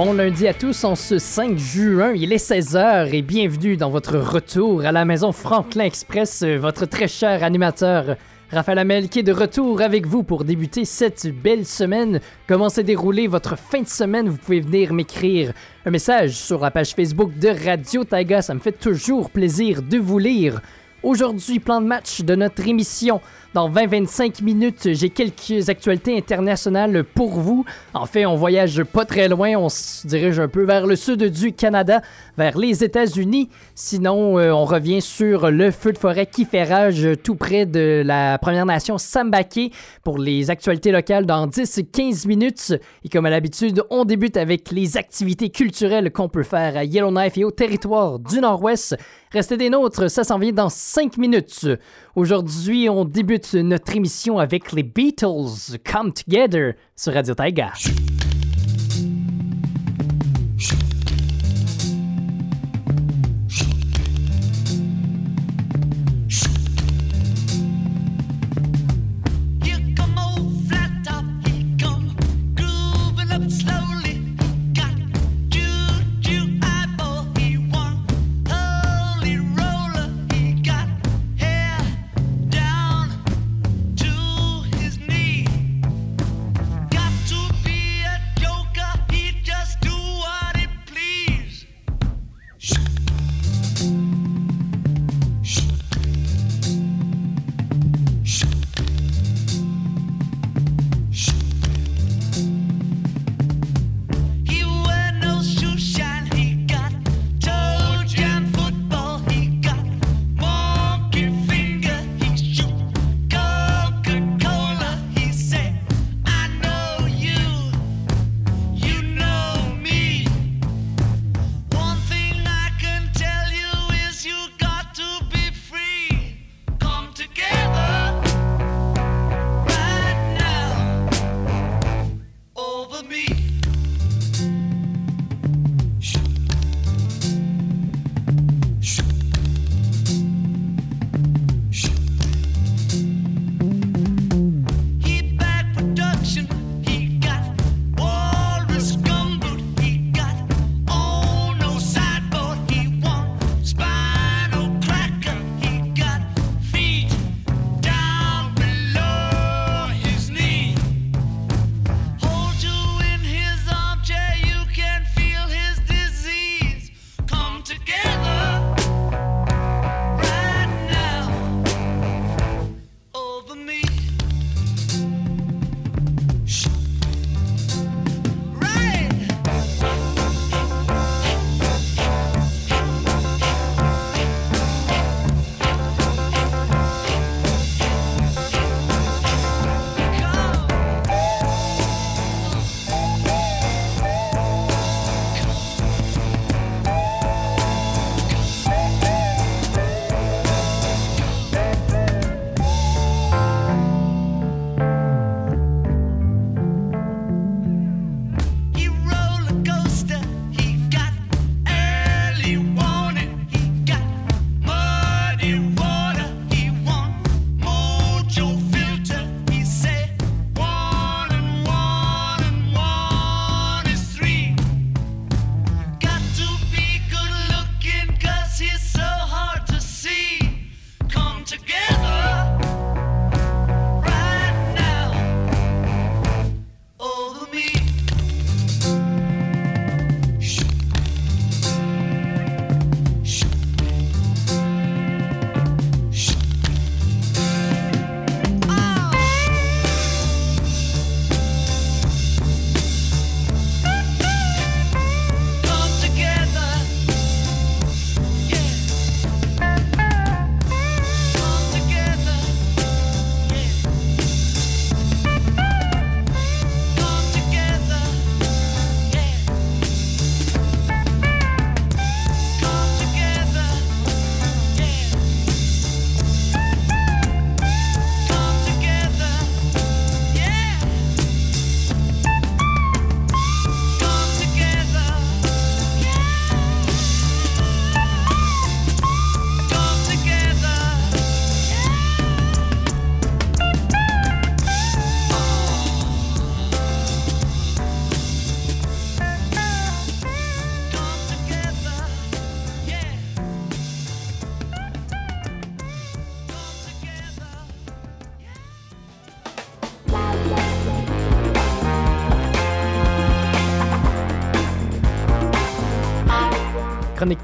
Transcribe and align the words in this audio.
Bon 0.00 0.12
lundi 0.12 0.46
à 0.46 0.54
tous 0.54 0.84
en 0.84 0.94
ce 0.94 1.18
5 1.18 1.58
juin, 1.58 2.12
il 2.14 2.32
est 2.32 2.36
16h 2.36 3.12
et 3.12 3.20
bienvenue 3.20 3.76
dans 3.76 3.90
votre 3.90 4.16
retour 4.16 4.84
à 4.84 4.92
la 4.92 5.04
maison 5.04 5.32
Franklin 5.32 5.82
Express, 5.82 6.44
votre 6.44 6.86
très 6.86 7.08
cher 7.08 7.42
animateur 7.42 8.14
Raphaël 8.52 8.78
Amel 8.78 9.08
qui 9.08 9.18
est 9.18 9.24
de 9.24 9.32
retour 9.32 9.80
avec 9.80 10.06
vous 10.06 10.22
pour 10.22 10.44
débuter 10.44 10.84
cette 10.84 11.26
belle 11.42 11.66
semaine. 11.66 12.20
Comment 12.46 12.68
s'est 12.68 12.84
déroulée 12.84 13.26
votre 13.26 13.58
fin 13.58 13.82
de 13.82 13.88
semaine? 13.88 14.28
Vous 14.28 14.36
pouvez 14.36 14.60
venir 14.60 14.92
m'écrire 14.92 15.52
un 15.84 15.90
message 15.90 16.34
sur 16.34 16.60
la 16.60 16.70
page 16.70 16.94
Facebook 16.94 17.36
de 17.36 17.48
Radio 17.48 18.04
Taiga, 18.04 18.40
ça 18.40 18.54
me 18.54 18.60
fait 18.60 18.70
toujours 18.70 19.30
plaisir 19.30 19.82
de 19.82 19.98
vous 19.98 20.20
lire. 20.20 20.60
Aujourd'hui, 21.02 21.60
plan 21.60 21.80
de 21.80 21.86
match 21.86 22.22
de 22.22 22.34
notre 22.34 22.66
émission. 22.66 23.20
Dans 23.54 23.70
20-25 23.70 24.44
minutes, 24.44 24.90
j'ai 24.92 25.08
quelques 25.08 25.70
actualités 25.70 26.18
internationales 26.18 27.02
pour 27.02 27.30
vous. 27.30 27.64
En 27.94 28.04
fait, 28.04 28.26
on 28.26 28.36
voyage 28.36 28.82
pas 28.82 29.06
très 29.06 29.26
loin, 29.26 29.56
on 29.56 29.70
se 29.70 30.06
dirige 30.06 30.38
un 30.38 30.48
peu 30.48 30.64
vers 30.64 30.86
le 30.86 30.96
sud 30.96 31.24
du 31.24 31.54
Canada, 31.54 32.02
vers 32.36 32.58
les 32.58 32.84
États-Unis. 32.84 33.48
Sinon, 33.74 34.38
euh, 34.38 34.50
on 34.50 34.66
revient 34.66 35.00
sur 35.00 35.50
le 35.50 35.70
feu 35.70 35.94
de 35.94 35.98
forêt 35.98 36.26
qui 36.26 36.44
fait 36.44 36.64
rage 36.64 37.08
tout 37.24 37.36
près 37.36 37.64
de 37.64 38.02
la 38.04 38.36
Première 38.36 38.66
Nation 38.66 38.98
Sambake 38.98 39.72
pour 40.04 40.18
les 40.18 40.50
actualités 40.50 40.92
locales 40.92 41.24
dans 41.24 41.46
10-15 41.46 42.28
minutes. 42.28 42.74
Et 43.02 43.08
comme 43.08 43.24
à 43.24 43.30
l'habitude, 43.30 43.82
on 43.88 44.04
débute 44.04 44.36
avec 44.36 44.70
les 44.72 44.98
activités 44.98 45.48
culturelles 45.48 46.12
qu'on 46.12 46.28
peut 46.28 46.42
faire 46.42 46.76
à 46.76 46.84
Yellowknife 46.84 47.38
et 47.38 47.44
au 47.44 47.50
territoire 47.50 48.18
du 48.18 48.40
Nord-Ouest. 48.40 48.94
Restez 49.30 49.56
des 49.58 49.68
nôtres, 49.68 50.10
ça 50.10 50.24
s'en 50.24 50.38
vient 50.38 50.52
dans 50.52 50.70
5 50.70 51.18
minutes. 51.18 51.66
Aujourd'hui, 52.14 52.88
on 52.88 53.04
débute 53.04 53.37
notre 53.54 53.96
émission 53.96 54.38
avec 54.38 54.72
les 54.72 54.82
Beatles 54.82 55.78
Come 55.84 56.12
Together 56.12 56.74
sur 56.96 57.14
Radio 57.14 57.34
Taiga. 57.34 57.72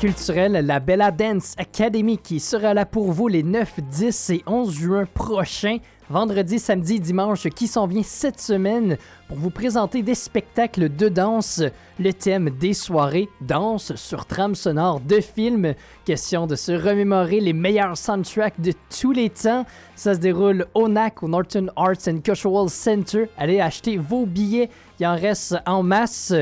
Culturelle, 0.05 0.67
la 0.67 0.81
Bella 0.81 1.11
Dance 1.11 1.55
Academy 1.56 2.19
qui 2.19 2.39
sera 2.39 2.75
là 2.75 2.85
pour 2.85 3.11
vous 3.11 3.27
les 3.27 3.43
9, 3.43 3.81
10 3.81 4.31
et 4.31 4.43
11 4.47 4.71
juin 4.71 5.06
prochains, 5.06 5.79
vendredi, 6.11 6.59
samedi, 6.59 7.01
dimanche, 7.01 7.49
qui 7.49 7.67
s'en 7.67 7.87
vient 7.87 8.03
cette 8.03 8.39
semaine 8.39 8.99
pour 9.29 9.39
vous 9.39 9.49
présenter 9.49 10.03
des 10.03 10.15
spectacles 10.15 10.95
de 10.95 11.09
danse, 11.09 11.62
le 11.99 12.12
thème 12.12 12.51
des 12.51 12.75
soirées, 12.75 13.31
danse 13.41 13.95
sur 13.95 14.27
trame 14.27 14.55
sonore 14.55 15.01
de 15.01 15.23
films, 15.23 15.73
question 16.05 16.47
de 16.47 16.55
se 16.55 16.73
remémorer 16.73 17.41
les 17.41 17.55
meilleurs 17.55 17.97
soundtracks 17.97 18.61
de 18.61 18.75
tous 19.01 19.12
les 19.12 19.31
temps. 19.31 19.65
Ça 19.97 20.12
se 20.12 20.19
déroule 20.21 20.67
au 20.75 20.87
NAC, 20.87 21.23
au 21.23 21.29
Norton 21.29 21.69
Arts 21.77 22.09
and 22.09 22.19
Cultural 22.19 22.69
Center. 22.69 23.25
Allez 23.39 23.59
acheter 23.59 23.97
vos 23.97 24.27
billets, 24.27 24.69
il 25.01 25.06
en 25.06 25.17
reste 25.17 25.56
en 25.65 25.83
masse. 25.83 26.35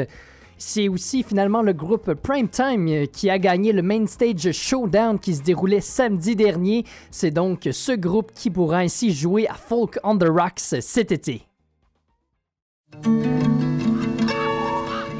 C'est 0.64 0.88
aussi 0.88 1.24
finalement 1.24 1.60
le 1.60 1.72
groupe 1.72 2.14
Primetime 2.14 2.86
euh, 2.86 3.06
qui 3.06 3.28
a 3.28 3.38
gagné 3.40 3.72
le 3.72 3.82
Main 3.82 4.06
Stage 4.06 4.52
Showdown 4.52 5.18
qui 5.18 5.34
se 5.34 5.42
déroulait 5.42 5.80
samedi 5.80 6.36
dernier. 6.36 6.84
C'est 7.10 7.32
donc 7.32 7.68
ce 7.70 7.90
groupe 7.90 8.30
qui 8.32 8.48
pourra 8.48 8.78
ainsi 8.78 9.12
jouer 9.12 9.48
à 9.48 9.54
Folk 9.54 9.98
on 10.04 10.16
the 10.16 10.28
Rocks 10.28 10.60
cet 10.80 11.10
été. 11.10 11.42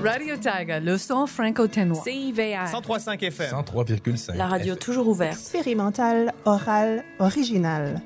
Radio 0.04 0.36
Tiger, 0.36 0.78
le 0.80 0.96
son 0.96 1.26
franco-ténois. 1.26 2.02
CIVR. 2.04 2.70
103.5 2.72 3.24
FM. 3.24 3.50
103,5. 3.50 4.36
La 4.36 4.46
radio 4.46 4.76
toujours 4.76 5.08
ouverte. 5.08 5.32
Expérimental, 5.32 6.32
oral, 6.44 7.02
original. 7.18 8.00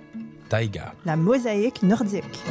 Taiga. 0.48 0.94
La 1.04 1.16
mosaïque 1.16 1.82
nordique. 1.82 2.42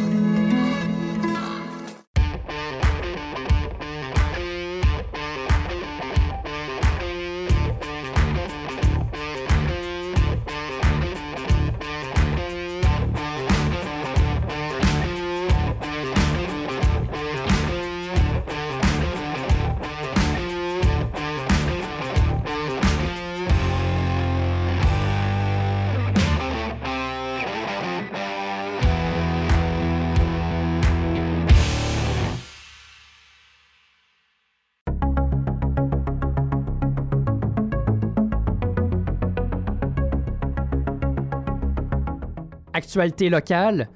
Actualité 42.95 43.29
locale. 43.29 43.89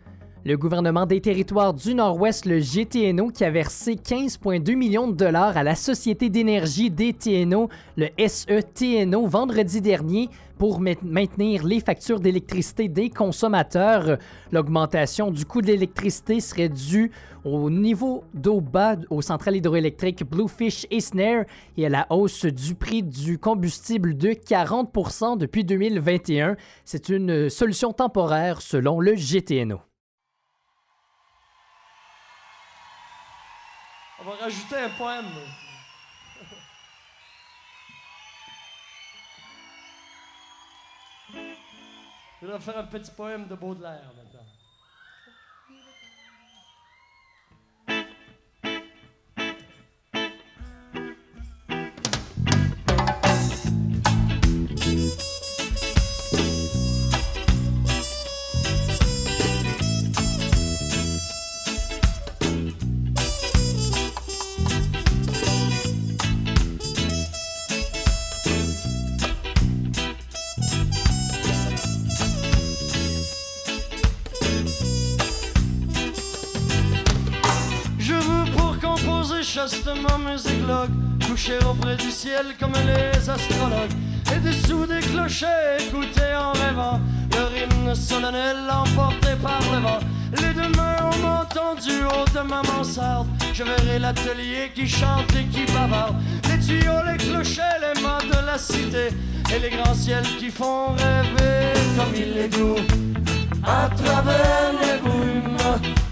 Le 0.46 0.56
gouvernement 0.56 1.06
des 1.06 1.20
territoires 1.20 1.74
du 1.74 1.94
Nord-Ouest, 1.94 2.46
le 2.46 2.60
GTNO, 2.60 3.28
qui 3.28 3.44
a 3.44 3.52
versé 3.52 3.96
15,2 3.96 4.74
millions 4.74 5.10
de 5.10 5.14
dollars 5.14 5.58
à 5.58 5.64
la 5.64 5.76
Société 5.76 6.30
d'énergie 6.30 6.90
des 6.90 7.12
TNO, 7.12 7.68
le 7.98 8.08
SETNO, 8.18 9.28
vendredi 9.28 9.82
dernier 9.82 10.30
pour 10.58 10.80
maintenir 10.80 11.66
les 11.66 11.82
factures 11.82 12.22
d'électricité 12.22 12.88
des 12.88 13.10
consommateurs. 13.10 14.18
L'augmentation 14.54 15.30
du 15.30 15.46
coût 15.46 15.62
de 15.62 15.68
l'électricité 15.68 16.40
serait 16.40 16.70
due 16.70 17.12
au 17.44 17.70
niveau 17.70 18.24
d'eau 18.34 18.62
bas 18.62 18.96
aux 19.10 19.22
centrales 19.22 19.58
hydroélectriques 19.58 20.24
Bluefish 20.24 20.88
et 20.90 21.02
Snare 21.02 21.44
et 21.76 21.86
à 21.86 21.90
la 21.90 22.08
hausse 22.10 22.46
du 22.46 22.76
prix 22.76 23.04
du 23.04 23.40
combustible 23.40 24.16
de 24.16 24.30
40% 24.30 25.38
depuis 25.38 25.66
2021. 25.66 26.56
C'est 26.86 27.10
une 27.10 27.50
solution 27.50 27.92
temporaire 27.92 28.62
selon 28.62 29.02
le 29.02 29.16
GTNO. 29.16 29.80
Va 34.30 34.36
rajouter 34.36 34.78
un 34.78 34.90
poème. 34.90 35.26
Je 42.42 42.48
vais 42.48 42.60
faire 42.60 42.78
un 42.78 42.84
petit 42.84 43.12
poème 43.12 43.48
de 43.48 43.56
Baudelaire. 43.56 44.12
Chastement 79.50 80.20
mes 80.20 80.52
églogues 80.52 80.94
Coucher 81.28 81.58
auprès 81.68 81.96
du 81.96 82.12
ciel 82.12 82.46
comme 82.60 82.74
les 82.86 83.30
astrologues. 83.30 83.96
Et 84.36 84.40
dessous 84.40 84.86
des 84.86 85.00
clochers 85.00 85.78
écouter 85.80 86.36
en 86.36 86.52
rêvant 86.54 87.00
Leur 87.36 87.50
hymne 87.58 87.96
solennel 87.96 88.58
emporté 88.70 89.30
par 89.42 89.60
le 89.72 89.80
vent. 89.80 90.00
Les 90.40 90.54
deux 90.54 90.70
mains 90.78 90.98
au 91.02 91.18
menton 91.18 91.74
du 91.84 92.04
haut 92.06 92.26
de 92.36 92.48
ma 92.48 92.62
mansarde 92.62 93.28
Je 93.54 93.64
verrai 93.64 93.98
l'atelier 93.98 94.72
qui 94.76 94.88
chante 94.88 95.34
et 95.36 95.46
qui 95.46 95.66
bavarde. 95.74 96.16
Les 96.50 96.60
tuyaux, 96.60 97.02
les 97.12 97.18
clochers, 97.18 97.80
les 97.82 98.02
mains 98.02 98.20
de 98.32 98.46
la 98.46 98.58
cité 98.58 99.08
Et 99.54 99.60
les 99.60 99.76
grands 99.76 99.96
ciels 99.96 100.30
qui 100.38 100.50
font 100.50 100.90
rêver 100.90 101.74
comme 101.98 102.14
il 102.16 102.38
est 102.38 102.50
doux. 102.50 102.76
À 103.66 103.90
travers 103.96 104.72
les 104.82 104.98
brumes, 105.02 105.58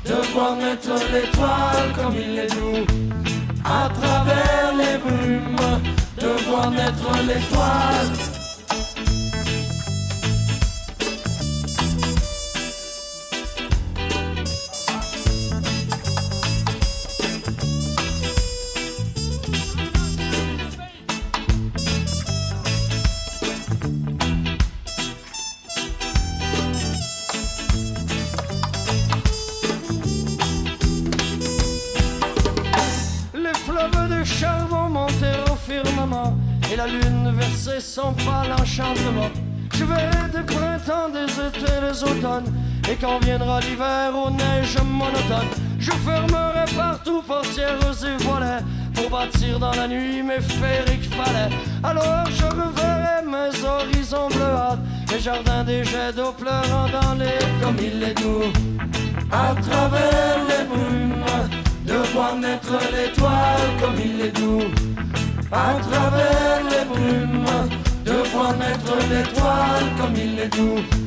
de 0.05 0.33
voir 0.33 0.55
naître 0.55 0.93
l'étoile 1.11 1.93
comme 1.95 2.15
il 2.15 2.39
est 2.39 2.47
doux. 2.47 3.06
À 3.69 3.89
travers 3.89 4.73
les 4.77 4.97
brumes, 4.97 5.81
de 6.21 6.49
voir 6.49 6.71
naître 6.71 7.11
l'étoile. 7.27 8.26
Des 41.51 42.03
automnes 42.03 42.53
Et 42.89 42.95
quand 42.95 43.19
viendra 43.23 43.59
l'hiver 43.61 44.11
aux 44.15 44.29
neiges 44.29 44.77
monotones 44.83 45.53
Je 45.79 45.91
fermerai 45.91 46.65
partout 46.75 47.21
portières 47.21 47.79
et 47.81 48.23
volets 48.23 48.63
Pour 48.93 49.09
bâtir 49.09 49.59
dans 49.59 49.71
la 49.73 49.87
nuit 49.87 50.23
mes 50.23 50.41
féeriques 50.41 51.09
palais 51.11 51.49
Alors 51.83 52.25
je 52.29 52.45
reverrai 52.45 53.25
mes 53.25 53.65
horizons 53.65 54.29
bleuâtres 54.29 54.81
Les 55.11 55.19
jardins 55.19 55.63
des 55.63 55.83
jets 55.83 56.13
d'eau 56.13 56.31
pleurant 56.31 56.87
dans 56.89 57.13
les 57.15 57.39
Comme 57.61 57.77
il 57.79 58.03
est 58.03 58.13
doux 58.13 58.51
à 59.29 59.53
travers 59.61 60.37
les 60.47 60.63
brumes 60.63 61.25
de 61.87 61.93
voir 62.13 62.35
naître 62.35 62.77
l'étoile 62.91 63.69
comme 63.79 63.95
il 64.03 64.21
est 64.21 64.31
doux. 64.31 64.63
À 65.51 65.75
travers 65.79 66.61
les 66.69 66.85
brumes, 66.85 67.45
de 68.05 68.29
voir 68.31 68.53
naître 68.57 68.95
l'étoile 69.09 69.85
comme 69.97 70.15
il 70.15 70.39
est 70.39 70.55
doux. 70.55 71.06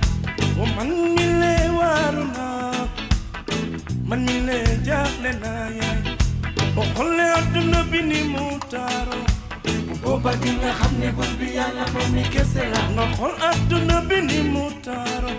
o 0.61 0.65
man 0.75 0.89
mile 1.15 1.53
waruna 1.79 2.45
man 4.09 4.21
mile 4.27 4.57
jahlenaya 4.87 5.89
o 6.77 6.83
holle 6.95 7.25
aduna 7.39 7.79
bini 7.91 8.19
mutaro 8.33 9.19
o 10.11 10.17
bagi 10.23 10.51
nga 10.59 10.71
xam 10.79 10.93
ne 11.01 11.09
bor 11.17 11.31
bi 11.39 11.47
yàlla 11.57 11.85
moom 11.93 12.09
mi 12.15 12.23
kese 12.33 12.63
la. 12.73 12.81
Nga 12.95 13.05
xool 13.15 13.33
adduna 13.49 13.97
bi 14.07 14.17
ni 14.29 14.39
mu 14.53 14.63
taaro 14.85 15.31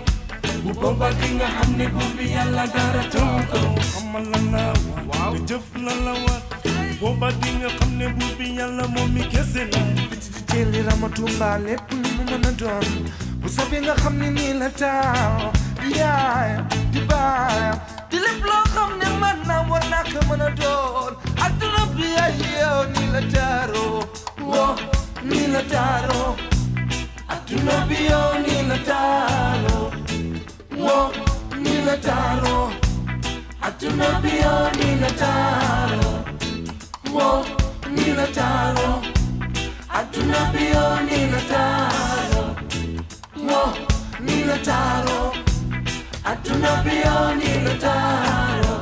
bu 0.63 0.71
booba 0.81 1.07
gi 1.19 1.27
nga 1.37 1.47
xam 1.55 1.71
ne 1.79 1.85
bor 1.95 2.09
bi 2.17 2.25
yàlla 2.35 2.63
dara 2.75 3.03
taw 3.13 3.33
ko 3.51 3.59
xamal 3.91 4.25
la 4.33 4.39
la 4.53 4.63
waaw. 5.09 5.31
te 5.35 5.39
jëf 5.49 5.65
la 5.85 5.93
la 6.05 6.13
war 6.25 6.41
booba 6.99 7.27
gi 7.41 7.51
nga 7.59 7.69
xam 7.77 7.91
ne 7.99 8.07
bor 8.17 8.31
bi 8.37 8.45
yàlla 8.59 8.85
moom 8.95 9.09
mi 9.15 9.23
kese 9.33 9.63
la. 9.73 9.81
Ci 10.23 10.29
jëli 10.49 10.79
ramatu 10.87 11.23
mbaa 11.35 11.57
lépp 11.65 11.87
lu 11.91 12.07
mu 12.15 12.23
mën 12.29 12.45
a 12.47 12.51
doon. 12.59 12.87
وصبينا 13.43 13.93
خمني 13.95 14.53
لتاو 14.53 15.51
يا 15.95 16.67
دبايا 16.93 17.71
تلبلو 18.11 18.59
خمني 18.75 19.09
منا 19.21 19.59
ورناك 19.69 20.13
من 20.29 20.55
دول 20.55 21.13
أتربي 21.45 22.09
أيو 22.25 22.83
نيلتارو 22.93 23.99
و 24.41 24.53
نيلتارو 25.23 26.35
أتربي 27.29 27.97
أيو 27.97 28.25
نيلتارو 28.45 29.91
و 30.77 30.87
نيلتارو 31.63 32.69
أتربي 33.63 34.33
أيو 34.43 34.69
نيلتارو 34.79 36.11
و 37.13 37.19
نيلتارو 37.95 38.91
أتربي 39.99 40.67
أيو 40.67 40.95
نيلتارو 41.09 42.32
Milano, 43.53 43.73
Milotano, 44.19 45.31
hatunapio 46.23 47.35
Milotano, 47.37 48.73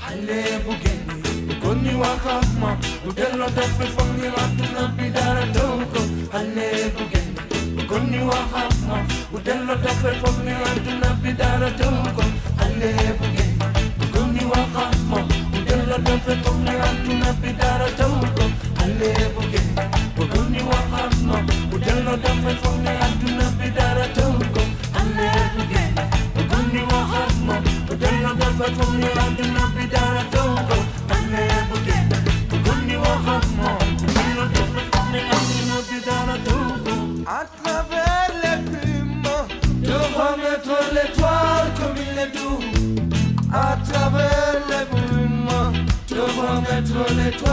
hale 0.00 0.58
bugeni 0.64 1.22
ukoni 1.52 1.94
wakama 1.94 2.76
udelodapefoni 3.08 4.28
hatunapidara 4.36 5.46
toko 5.46 6.00
hale 6.32 6.90
bugeni 6.94 7.82
ukoni 7.84 8.18
wakama 8.18 9.06
atuna 9.34 10.50
hatunapidara 10.52 11.57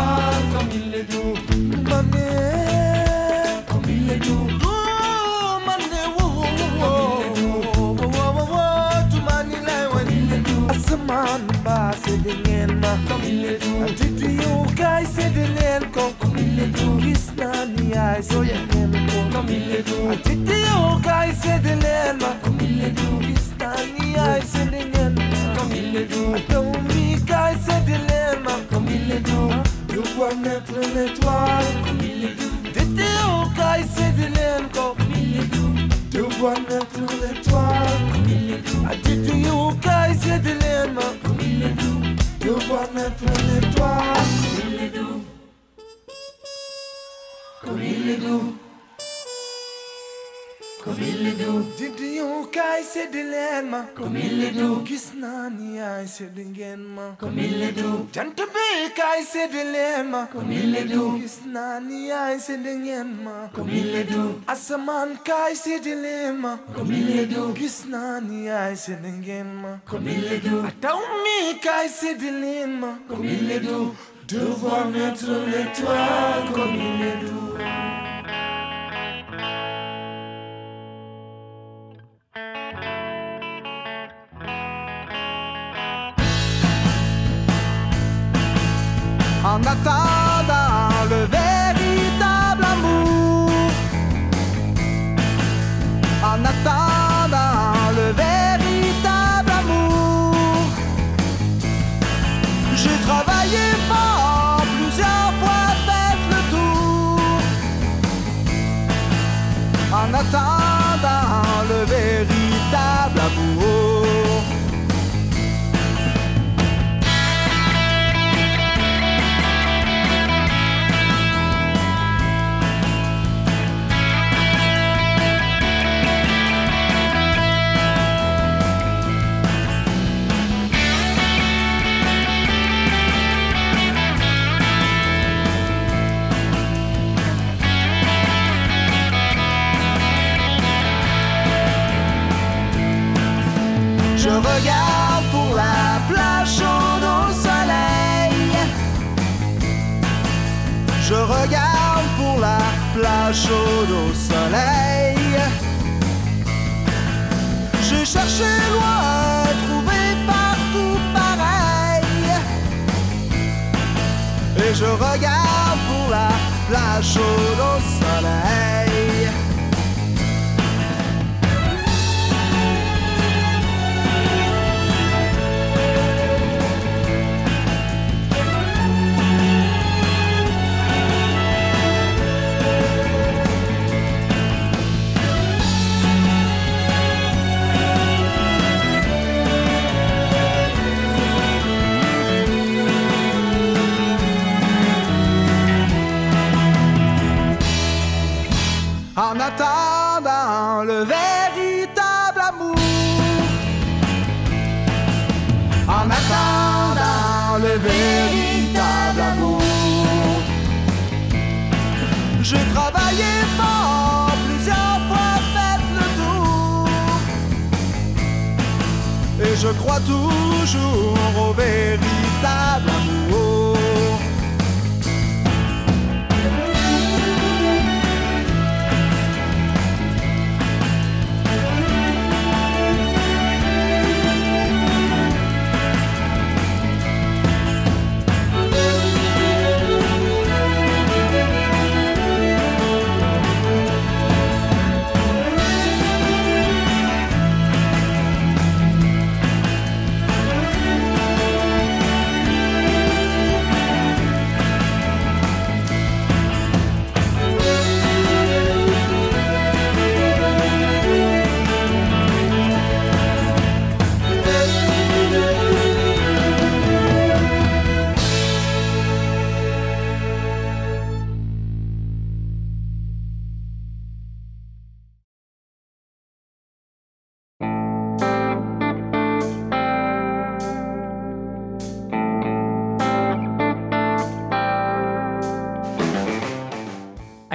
l'étoile 0.05 0.54
yow 33.15 33.35
kaay 33.57 33.81
sedd 33.95 34.19
leen 34.35 34.63
ko 34.75 34.85
Comme 34.95 35.15
il 35.21 35.39
est 35.41 35.49
doux. 35.53 35.75
De 36.11 36.21
voir 36.39 36.57
naître 36.69 37.01
l'étoile 37.21 38.01
Comme 38.11 38.29
il 38.29 38.53
est 38.53 38.63
doux. 38.67 38.85
Titi 39.03 39.35
yow 39.47 39.63
kaay 39.81 40.11
sedd 40.15 40.45
leen 40.61 40.89
ma 40.93 41.07
Comme 41.23 41.41
il 41.41 41.63
est 41.63 41.75
doux. 41.81 42.01
De 42.45 42.51
voir 42.67 42.87
naître 42.93 43.25
l'étoile 43.47 44.29
Comme 44.55 44.69
il 44.71 44.79
est 44.85 44.93
doux. 44.97 45.21
Comme 47.63 47.81
il 47.83 48.09
est 48.09 48.17
doux. 48.17 48.55
Comme 50.83 51.01
il 51.01 51.27
est 51.27 51.37
doux. 51.43 51.63
Titi 51.77 52.09
yow 52.17 52.45
kaay 52.51 52.81
sedd 52.83 53.13
leen 53.15 53.69
ma 53.69 53.81
Comme 53.95 54.15
il 54.17 54.43
est 54.43 54.51
doux. 54.51 54.81
Gis 54.85 55.07
naa 55.19 55.49
ni 56.05 56.11
yaay 56.11 56.13
sedd 56.17 56.37
ngeen 56.37 56.81
ma 56.95 57.15
Comme 57.19 57.39
il 57.39 57.61
est 57.63 57.71
doux 57.71 58.07
jant 58.13 58.35
bi 58.53 58.89
kaay 58.95 59.23
sedd 59.23 59.53
leen 59.53 60.09
ma 60.11 60.27
Comme 60.31 60.51
il 60.51 60.75
est 60.75 60.85
doux 60.85 61.17
gis 61.19 61.37
naa 61.53 61.79
ni 61.79 62.07
yaay 62.09 62.37
sedd 62.39 62.65
ngeen 62.83 63.09
ma 63.23 63.49
Comme 63.53 63.69
il 63.69 63.95
est 63.95 64.03
doux 64.03 64.35
asamaan 64.47 65.15
kaay 65.23 65.55
sedd 65.55 65.85
leen 66.03 66.37
ma 66.41 66.57
Comme 66.75 66.93
il 66.93 67.11
est 67.17 67.25
doux 67.25 67.53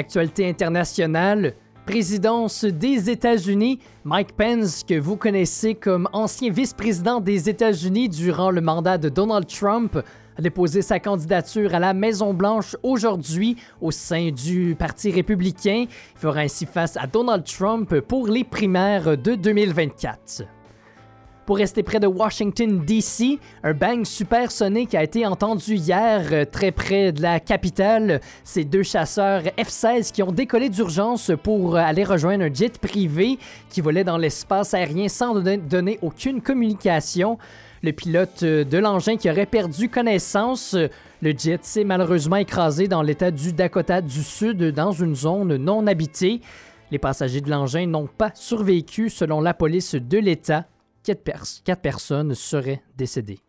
Actualité 0.00 0.48
internationale, 0.48 1.52
présidence 1.84 2.64
des 2.64 3.10
États-Unis, 3.10 3.80
Mike 4.04 4.32
Pence, 4.34 4.82
que 4.82 4.98
vous 4.98 5.18
connaissez 5.18 5.74
comme 5.74 6.08
ancien 6.14 6.50
vice-président 6.50 7.20
des 7.20 7.50
États-Unis 7.50 8.08
durant 8.08 8.50
le 8.50 8.62
mandat 8.62 8.96
de 8.96 9.10
Donald 9.10 9.46
Trump, 9.46 9.98
a 10.38 10.40
déposé 10.40 10.80
sa 10.80 11.00
candidature 11.00 11.74
à 11.74 11.78
la 11.78 11.92
Maison-Blanche 11.92 12.76
aujourd'hui 12.82 13.56
au 13.82 13.90
sein 13.90 14.30
du 14.30 14.74
Parti 14.74 15.10
républicain. 15.10 15.84
Il 15.86 16.18
fera 16.18 16.40
ainsi 16.40 16.64
face 16.64 16.96
à 16.96 17.06
Donald 17.06 17.44
Trump 17.44 18.00
pour 18.00 18.26
les 18.26 18.44
primaires 18.44 19.18
de 19.18 19.34
2024. 19.34 20.59
Pour 21.50 21.56
rester 21.56 21.82
près 21.82 21.98
de 21.98 22.06
Washington, 22.06 22.78
D.C., 22.86 23.40
un 23.64 23.72
bang 23.74 24.04
supersonique 24.04 24.94
a 24.94 25.02
été 25.02 25.26
entendu 25.26 25.74
hier 25.74 26.28
euh, 26.30 26.44
très 26.44 26.70
près 26.70 27.10
de 27.10 27.20
la 27.22 27.40
capitale. 27.40 28.20
Ces 28.44 28.62
deux 28.64 28.84
chasseurs 28.84 29.42
F-16 29.58 30.12
qui 30.12 30.22
ont 30.22 30.30
décollé 30.30 30.68
d'urgence 30.68 31.32
pour 31.42 31.74
euh, 31.74 31.80
aller 31.80 32.04
rejoindre 32.04 32.44
un 32.44 32.54
jet 32.54 32.78
privé 32.78 33.36
qui 33.68 33.80
volait 33.80 34.04
dans 34.04 34.16
l'espace 34.16 34.74
aérien 34.74 35.08
sans 35.08 35.40
don- 35.40 35.60
donner 35.68 35.98
aucune 36.02 36.40
communication. 36.40 37.36
Le 37.82 37.90
pilote 37.90 38.44
euh, 38.44 38.62
de 38.62 38.78
l'engin 38.78 39.16
qui 39.16 39.28
aurait 39.28 39.44
perdu 39.44 39.88
connaissance. 39.88 40.76
Le 41.20 41.34
jet 41.36 41.64
s'est 41.64 41.82
malheureusement 41.82 42.36
écrasé 42.36 42.86
dans 42.86 43.02
l'état 43.02 43.32
du 43.32 43.52
Dakota 43.52 44.00
du 44.02 44.22
Sud 44.22 44.70
dans 44.70 44.92
une 44.92 45.16
zone 45.16 45.56
non 45.56 45.88
habitée. 45.88 46.42
Les 46.92 47.00
passagers 47.00 47.40
de 47.40 47.50
l'engin 47.50 47.86
n'ont 47.88 48.06
pas 48.06 48.30
survécu 48.34 49.10
selon 49.10 49.40
la 49.40 49.52
police 49.52 49.96
de 49.96 50.18
l'État. 50.18 50.66
Quatre, 51.02 51.22
pers- 51.24 51.44
quatre 51.64 51.80
personnes 51.82 52.34
seraient 52.34 52.82
décédées. 52.96 53.40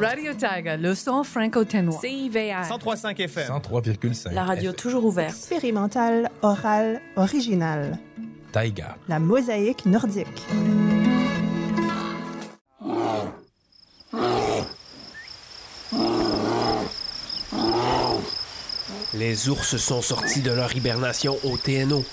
Radio 0.00 0.32
Taga, 0.34 0.76
le 0.76 0.94
son 0.94 1.22
franco-ténois. 1.24 2.00
CIVR. 2.00 2.62
103.5 2.68 3.20
FM. 3.20 3.48
103,5. 3.48 4.32
La 4.32 4.44
radio 4.44 4.72
toujours 4.72 5.04
ouverte. 5.04 5.30
Expérimental, 5.36 6.30
oral, 6.42 7.00
original. 7.16 7.98
Taïga. 8.52 8.96
La 9.08 9.18
mosaïque 9.18 9.84
nordique. 9.86 10.26
Les 19.14 19.48
ours 19.48 19.76
sont 19.76 20.02
sortis 20.02 20.40
de 20.40 20.52
leur 20.52 20.74
hibernation 20.76 21.36
au 21.44 21.56
TNO. 21.56 22.04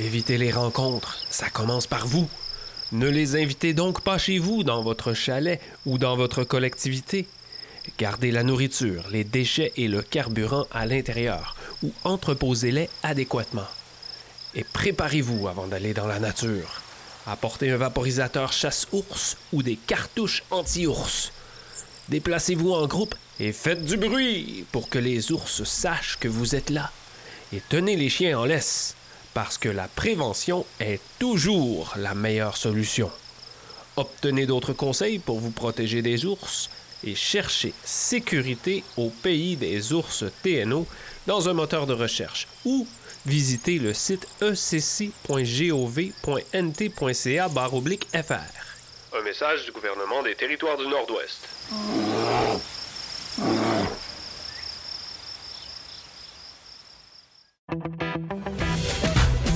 Évitez 0.00 0.38
les 0.38 0.50
rencontres, 0.50 1.18
ça 1.28 1.50
commence 1.50 1.86
par 1.86 2.06
vous. 2.06 2.26
Ne 2.90 3.06
les 3.06 3.36
invitez 3.36 3.74
donc 3.74 4.00
pas 4.00 4.16
chez 4.16 4.38
vous, 4.38 4.64
dans 4.64 4.82
votre 4.82 5.12
chalet 5.12 5.60
ou 5.84 5.98
dans 5.98 6.16
votre 6.16 6.42
collectivité. 6.42 7.28
Gardez 7.98 8.30
la 8.30 8.42
nourriture, 8.42 9.08
les 9.10 9.24
déchets 9.24 9.74
et 9.76 9.88
le 9.88 10.00
carburant 10.00 10.66
à 10.72 10.86
l'intérieur 10.86 11.54
ou 11.82 11.92
entreposez-les 12.04 12.88
adéquatement. 13.02 13.66
Et 14.54 14.64
préparez-vous 14.64 15.48
avant 15.48 15.66
d'aller 15.66 15.92
dans 15.92 16.06
la 16.06 16.18
nature. 16.18 16.80
Apportez 17.26 17.70
un 17.70 17.76
vaporisateur 17.76 18.54
chasse-ours 18.54 19.36
ou 19.52 19.62
des 19.62 19.76
cartouches 19.76 20.44
anti-ours. 20.50 21.30
Déplacez-vous 22.08 22.72
en 22.72 22.86
groupe 22.86 23.14
et 23.38 23.52
faites 23.52 23.84
du 23.84 23.98
bruit 23.98 24.64
pour 24.72 24.88
que 24.88 24.98
les 24.98 25.30
ours 25.30 25.62
sachent 25.64 26.16
que 26.18 26.28
vous 26.28 26.54
êtes 26.54 26.70
là. 26.70 26.90
Et 27.52 27.60
tenez 27.68 27.96
les 27.96 28.08
chiens 28.08 28.38
en 28.38 28.46
laisse, 28.46 28.94
parce 29.34 29.58
que 29.58 29.68
la 29.68 29.88
prévention 29.88 30.66
est 30.80 31.00
toujours 31.18 31.94
la 31.96 32.14
meilleure 32.14 32.56
solution. 32.56 33.10
Obtenez 33.96 34.46
d'autres 34.46 34.72
conseils 34.72 35.18
pour 35.18 35.40
vous 35.40 35.50
protéger 35.50 36.02
des 36.02 36.24
ours 36.24 36.70
et 37.04 37.14
cherchez 37.14 37.72
sécurité 37.84 38.84
au 38.96 39.10
pays 39.10 39.56
des 39.56 39.92
ours 39.92 40.24
TNO 40.42 40.86
dans 41.26 41.48
un 41.48 41.54
moteur 41.54 41.86
de 41.86 41.94
recherche 41.94 42.46
ou 42.64 42.86
visitez 43.26 43.78
le 43.78 43.94
site 43.94 44.26
ecc.gov.nt.ca 44.40 45.10
fr. 47.48 48.34
Un 49.12 49.22
message 49.22 49.64
du 49.64 49.72
gouvernement 49.72 50.22
des 50.22 50.34
territoires 50.34 50.76
du 50.76 50.86
Nord-Ouest. 50.86 51.48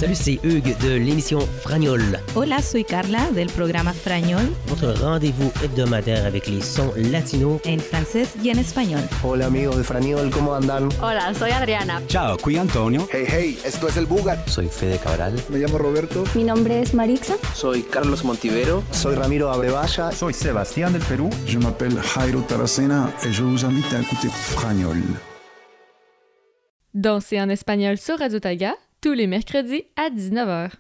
Salut, 0.05 0.17
c'est 0.17 0.41
Hugues 0.47 0.77
de 0.83 0.97
l'émission 0.97 1.39
Fragnol, 1.63 2.21
Hola, 2.35 2.61
soy 2.61 2.85
Carla 2.85 3.31
del 3.35 3.47
programa 3.47 3.95
Frañol 3.95 4.45
votre 4.67 4.93
rendez-vous 5.03 5.51
hebdomadaire 5.65 6.27
avec 6.27 6.47
les 6.47 6.61
sons 6.61 6.93
latinos 7.11 7.59
en 7.67 7.79
francés 7.79 8.29
y 8.45 8.51
en 8.51 8.59
español. 8.59 9.01
Hola 9.23 9.47
amigos 9.47 9.79
de 9.79 9.83
Franiol, 9.83 10.29
¿cómo 10.29 10.53
andan? 10.53 10.91
Hola, 11.01 11.33
soy 11.33 11.53
Adriana. 11.53 12.03
Ciao, 12.07 12.37
qui 12.37 12.59
Antonio. 12.59 13.09
Hey, 13.11 13.25
hey, 13.27 13.59
esto 13.65 13.89
es 13.89 13.97
el 13.97 14.05
Bugat. 14.05 14.47
Soy 14.47 14.69
Fede 14.69 14.99
Cabral. 14.99 15.37
Me 15.49 15.59
llamo 15.59 15.79
Roberto. 15.79 16.25
Mi 16.35 16.45
nombre 16.45 16.83
es 16.83 16.93
Marixa. 16.93 17.37
Soy 17.55 17.83
Carlos 17.83 18.25
Montivero. 18.25 18.85
Soy 18.91 19.15
Ramiro 19.15 19.51
Abrevaya. 19.51 20.13
Soy 20.13 20.35
Sebastián 20.35 20.93
del 20.93 21.03
Perú. 21.03 21.31
Je 21.47 21.59
m'appelle 21.59 21.97
Jairo 22.03 22.43
Taracena 22.43 23.11
et 23.25 23.33
je 23.33 23.43
vous 23.43 23.65
invite 23.65 23.91
à 23.95 24.01
écouter 24.01 24.29
Fragnol. 24.29 24.99
Danser 26.93 27.41
en 27.41 27.49
espagnol 27.49 27.99
sur 27.99 28.19
Radio 28.21 28.39
Taga, 28.39 28.77
tous 29.05 29.13
les 29.13 29.27
mercredis 29.27 29.85
à 29.97 30.09
19h. 30.09 30.71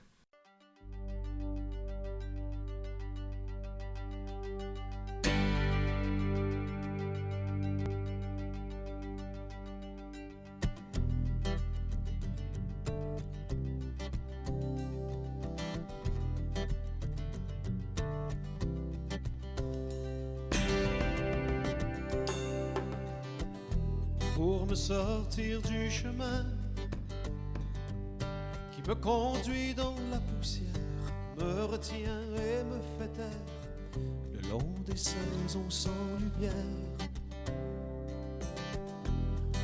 pour 24.35 24.67
me 24.67 24.75
sortir 24.75 25.61
du 25.61 25.91
chemin 25.91 26.54
me 28.89 28.95
conduit 28.95 29.75
dans 29.75 29.95
la 30.11 30.19
poussière, 30.19 30.67
me 31.39 31.65
retient 31.65 32.21
et 32.37 32.65
me 32.65 32.81
fait 32.99 33.13
taire 33.13 34.01
le 34.33 34.51
long 34.51 34.75
des 34.85 34.97
saisons 34.97 35.71
sans 35.71 35.91
lumière. 36.19 36.53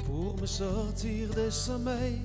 Pour 0.07 0.41
me 0.41 0.47
sortir 0.47 1.29
des 1.35 1.51
sommeils 1.51 2.23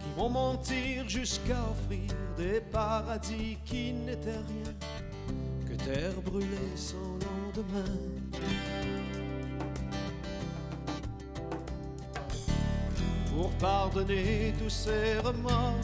qui 0.00 0.08
vont 0.16 0.30
mentir 0.30 1.08
jusqu'à 1.08 1.60
offrir 1.70 2.14
des 2.36 2.60
paradis 2.60 3.58
qui 3.64 3.92
n'étaient 3.92 4.30
rien 4.30 5.68
que 5.68 5.74
terre 5.84 6.20
brûlée 6.24 6.76
sans 6.76 6.96
lendemain. 6.96 8.75
pardonner 13.66 14.54
tous 14.60 14.74
ces 14.84 15.18
remords 15.24 15.80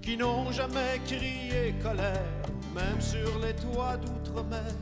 qui 0.00 0.16
n'ont 0.16 0.50
jamais 0.52 0.94
crié 1.10 1.74
colère, 1.82 2.44
même 2.72 3.00
sur 3.00 3.30
les 3.44 3.54
toits 3.64 3.96
d'outre-mer, 4.02 4.74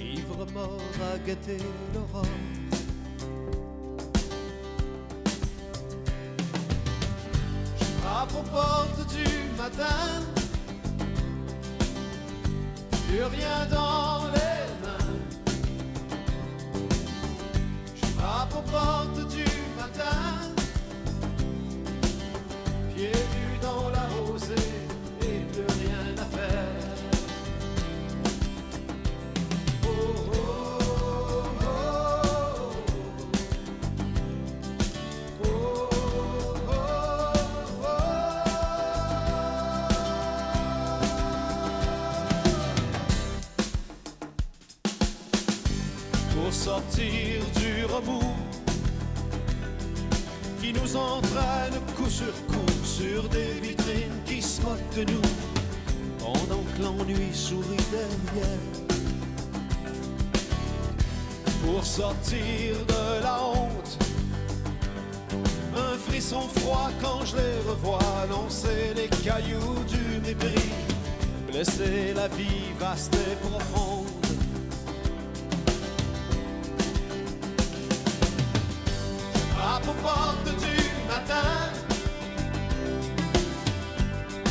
ivre 0.00 0.40
mort 0.54 0.88
à 1.10 1.18
guetter 1.26 1.62
l'aurore. 1.92 2.44
Je 7.78 7.84
frappe 8.00 8.34
aux 8.40 8.48
portes 8.56 9.04
du 9.16 9.30
matin, 9.62 10.08
plus 13.06 13.24
rien 13.36 13.58
dans 13.78 14.20
les 14.36 14.64
mains. 14.82 15.14
Je 17.98 18.06
frappe 18.16 18.54
aux 18.60 18.70
portes 18.70 19.15
time. 19.96 20.45
l'ennui 56.80 57.32
sourit 57.32 57.86
derrière. 57.90 58.58
Pour 61.64 61.84
sortir 61.84 62.76
de 62.86 63.22
la 63.22 63.42
honte, 63.42 63.98
un 65.76 65.98
frisson 65.98 66.42
froid 66.56 66.90
quand 67.02 67.24
je 67.24 67.36
les 67.36 67.58
revois 67.68 68.26
lancer 68.30 68.94
les 68.94 69.08
cailloux 69.08 69.84
du 69.88 70.20
mépris, 70.20 70.70
blesser 71.48 72.14
la 72.14 72.28
vie 72.28 72.72
vaste 72.78 73.14
et 73.14 73.36
profonde. 73.46 74.06
Frappe 79.56 79.88
aux 79.88 80.02
portes 80.02 80.52
du 80.64 80.76
matin, 81.08 81.50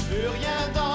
plus 0.09 0.27
rien 0.27 0.61
dans 0.73 0.94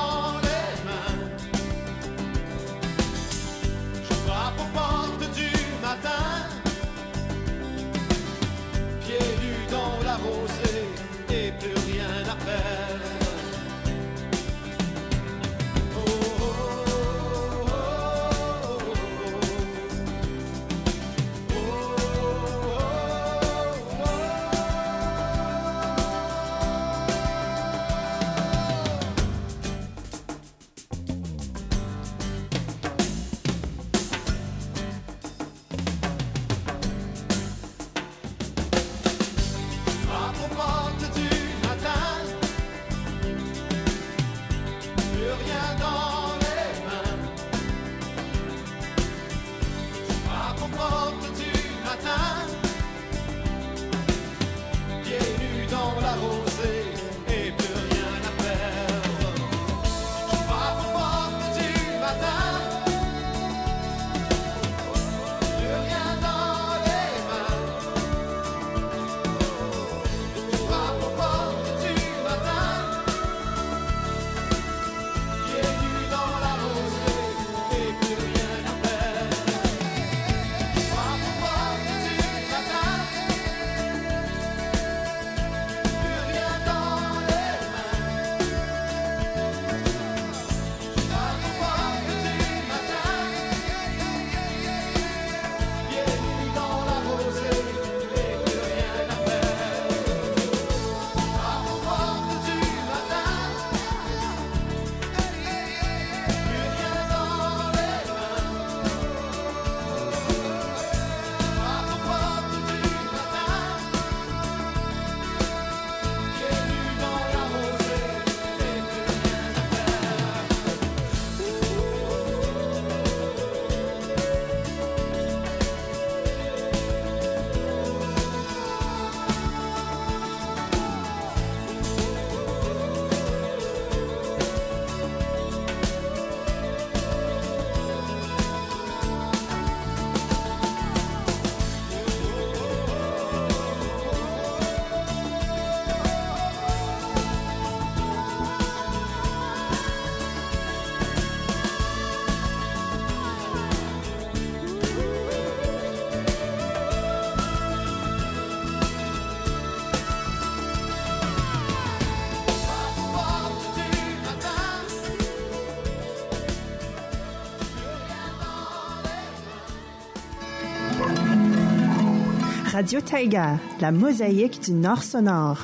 Radio 172.81 173.03
Taiga, 173.03 173.59
la 173.83 173.93
mosaïque 173.93 174.59
du 174.62 174.73
Nord 174.73 175.03
sonore. 175.03 175.59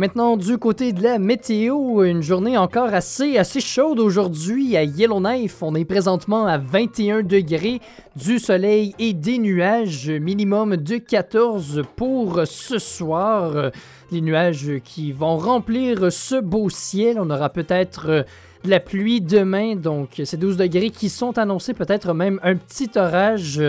Maintenant, 0.00 0.38
du 0.38 0.56
côté 0.56 0.94
de 0.94 1.02
la 1.02 1.18
météo, 1.18 2.02
une 2.04 2.22
journée 2.22 2.56
encore 2.56 2.94
assez, 2.94 3.36
assez 3.36 3.60
chaude 3.60 4.00
aujourd'hui 4.00 4.74
à 4.74 4.82
Yellowknife. 4.82 5.62
On 5.62 5.74
est 5.74 5.84
présentement 5.84 6.46
à 6.46 6.56
21 6.56 7.22
degrés, 7.22 7.80
du 8.16 8.38
soleil 8.38 8.94
et 8.98 9.12
des 9.12 9.36
nuages, 9.36 10.08
minimum 10.08 10.78
de 10.78 10.96
14 10.96 11.82
pour 11.96 12.40
ce 12.46 12.78
soir. 12.78 13.72
Les 14.10 14.22
nuages 14.22 14.80
qui 14.82 15.12
vont 15.12 15.36
remplir 15.36 16.10
ce 16.10 16.40
beau 16.40 16.70
ciel. 16.70 17.18
On 17.20 17.28
aura 17.28 17.50
peut-être 17.50 18.24
de 18.64 18.70
la 18.70 18.80
pluie 18.80 19.20
demain, 19.20 19.76
donc 19.76 20.22
ces 20.24 20.38
12 20.38 20.56
degrés 20.56 20.88
qui 20.88 21.10
sont 21.10 21.36
annoncés, 21.36 21.74
peut-être 21.74 22.14
même 22.14 22.40
un 22.42 22.56
petit 22.56 22.88
orage. 22.96 23.60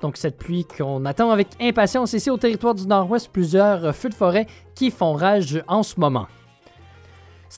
Donc 0.00 0.16
cette 0.16 0.38
pluie 0.38 0.64
qu'on 0.64 1.04
attend 1.04 1.30
avec 1.30 1.48
impatience 1.60 2.12
ici 2.12 2.30
au 2.30 2.36
territoire 2.36 2.74
du 2.74 2.86
Nord-Ouest, 2.86 3.30
plusieurs 3.32 3.94
feux 3.94 4.08
de 4.08 4.14
forêt 4.14 4.46
qui 4.74 4.90
font 4.90 5.14
rage 5.14 5.62
en 5.66 5.82
ce 5.82 5.98
moment. 5.98 6.26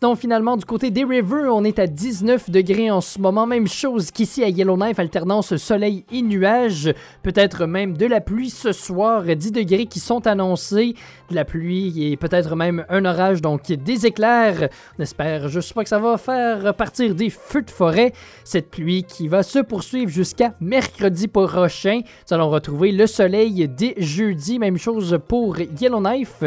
Sinon, 0.02 0.16
finalement, 0.16 0.56
du 0.56 0.64
côté 0.64 0.90
des 0.90 1.04
Rivers, 1.04 1.54
on 1.54 1.62
est 1.62 1.78
à 1.78 1.86
19 1.86 2.48
degrés 2.48 2.90
en 2.90 3.02
ce 3.02 3.18
moment. 3.18 3.46
Même 3.46 3.68
chose 3.68 4.10
qu'ici 4.10 4.42
à 4.42 4.48
Yellowknife, 4.48 4.98
alternance 4.98 5.54
soleil 5.56 6.06
et 6.10 6.22
nuages. 6.22 6.94
Peut-être 7.22 7.66
même 7.66 7.98
de 7.98 8.06
la 8.06 8.22
pluie 8.22 8.48
ce 8.48 8.72
soir. 8.72 9.24
10 9.24 9.52
degrés 9.52 9.84
qui 9.84 10.00
sont 10.00 10.26
annoncés. 10.26 10.94
De 11.28 11.34
la 11.34 11.44
pluie 11.44 12.12
et 12.12 12.16
peut-être 12.16 12.56
même 12.56 12.86
un 12.88 13.04
orage, 13.04 13.42
donc 13.42 13.70
des 13.70 14.06
éclairs. 14.06 14.70
On 14.98 15.02
espère 15.02 15.48
juste 15.48 15.74
pas 15.74 15.82
que 15.82 15.90
ça 15.90 15.98
va 15.98 16.16
faire 16.16 16.74
partir 16.74 17.14
des 17.14 17.28
feux 17.28 17.60
de 17.60 17.70
forêt. 17.70 18.14
Cette 18.42 18.70
pluie 18.70 19.04
qui 19.04 19.28
va 19.28 19.42
se 19.42 19.58
poursuivre 19.58 20.10
jusqu'à 20.10 20.54
mercredi 20.60 21.28
prochain. 21.28 22.00
Nous 22.04 22.34
allons 22.34 22.48
retrouver 22.48 22.92
le 22.92 23.06
soleil 23.06 23.68
dès 23.68 23.96
jeudi. 23.98 24.58
Même 24.58 24.78
chose 24.78 25.18
pour 25.28 25.58
Yellowknife. 25.58 26.42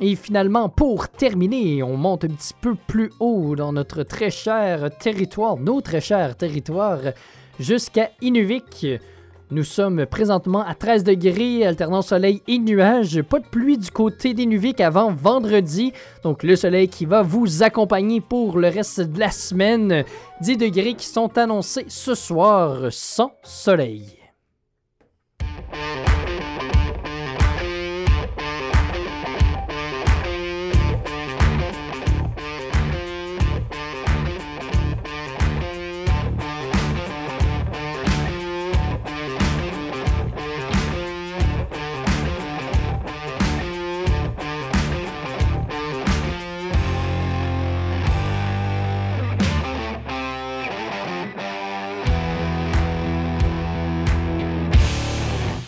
Et 0.00 0.14
finalement, 0.14 0.68
pour 0.68 1.08
terminer, 1.08 1.82
on 1.82 1.96
monte 1.96 2.24
un 2.24 2.28
petit 2.28 2.54
peu 2.60 2.74
plus 2.74 3.10
haut 3.18 3.56
dans 3.56 3.72
notre 3.72 4.02
très 4.02 4.30
cher 4.30 4.90
territoire, 4.98 5.56
nos 5.56 5.80
très 5.80 6.02
chers 6.02 6.36
territoires, 6.36 7.00
jusqu'à 7.58 8.10
Inuvik. 8.20 8.86
Nous 9.52 9.62
sommes 9.62 10.06
présentement 10.06 10.62
à 10.62 10.74
13 10.74 11.04
degrés, 11.04 11.64
alternant 11.64 12.02
soleil 12.02 12.42
et 12.48 12.58
nuages. 12.58 13.22
Pas 13.22 13.38
de 13.38 13.46
pluie 13.46 13.78
du 13.78 13.90
côté 13.92 14.34
d'Inuvik 14.34 14.80
avant 14.80 15.12
vendredi. 15.12 15.92
Donc 16.24 16.42
le 16.42 16.56
soleil 16.56 16.88
qui 16.88 17.06
va 17.06 17.22
vous 17.22 17.62
accompagner 17.62 18.20
pour 18.20 18.58
le 18.58 18.68
reste 18.68 19.00
de 19.00 19.20
la 19.20 19.30
semaine. 19.30 20.04
10 20.40 20.56
degrés 20.56 20.94
qui 20.94 21.06
sont 21.06 21.38
annoncés 21.38 21.84
ce 21.86 22.16
soir 22.16 22.88
sans 22.90 23.32
soleil. 23.44 24.18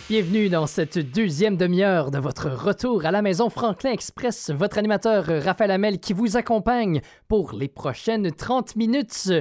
Bienvenue 0.09 0.49
dans 0.49 0.65
cette 0.65 0.97
deuxième 0.97 1.55
demi-heure 1.55 2.09
de 2.09 2.17
votre 2.17 2.49
retour 2.49 3.05
à 3.05 3.11
la 3.11 3.21
maison 3.21 3.51
Franklin 3.51 3.91
Express, 3.91 4.49
votre 4.49 4.79
animateur 4.79 5.23
Raphaël 5.43 5.69
Hamel 5.69 5.99
qui 5.99 6.13
vous 6.13 6.35
accompagne 6.35 7.01
pour 7.27 7.53
les 7.53 7.67
prochaines 7.67 8.31
30 8.31 8.75
minutes. 8.75 9.31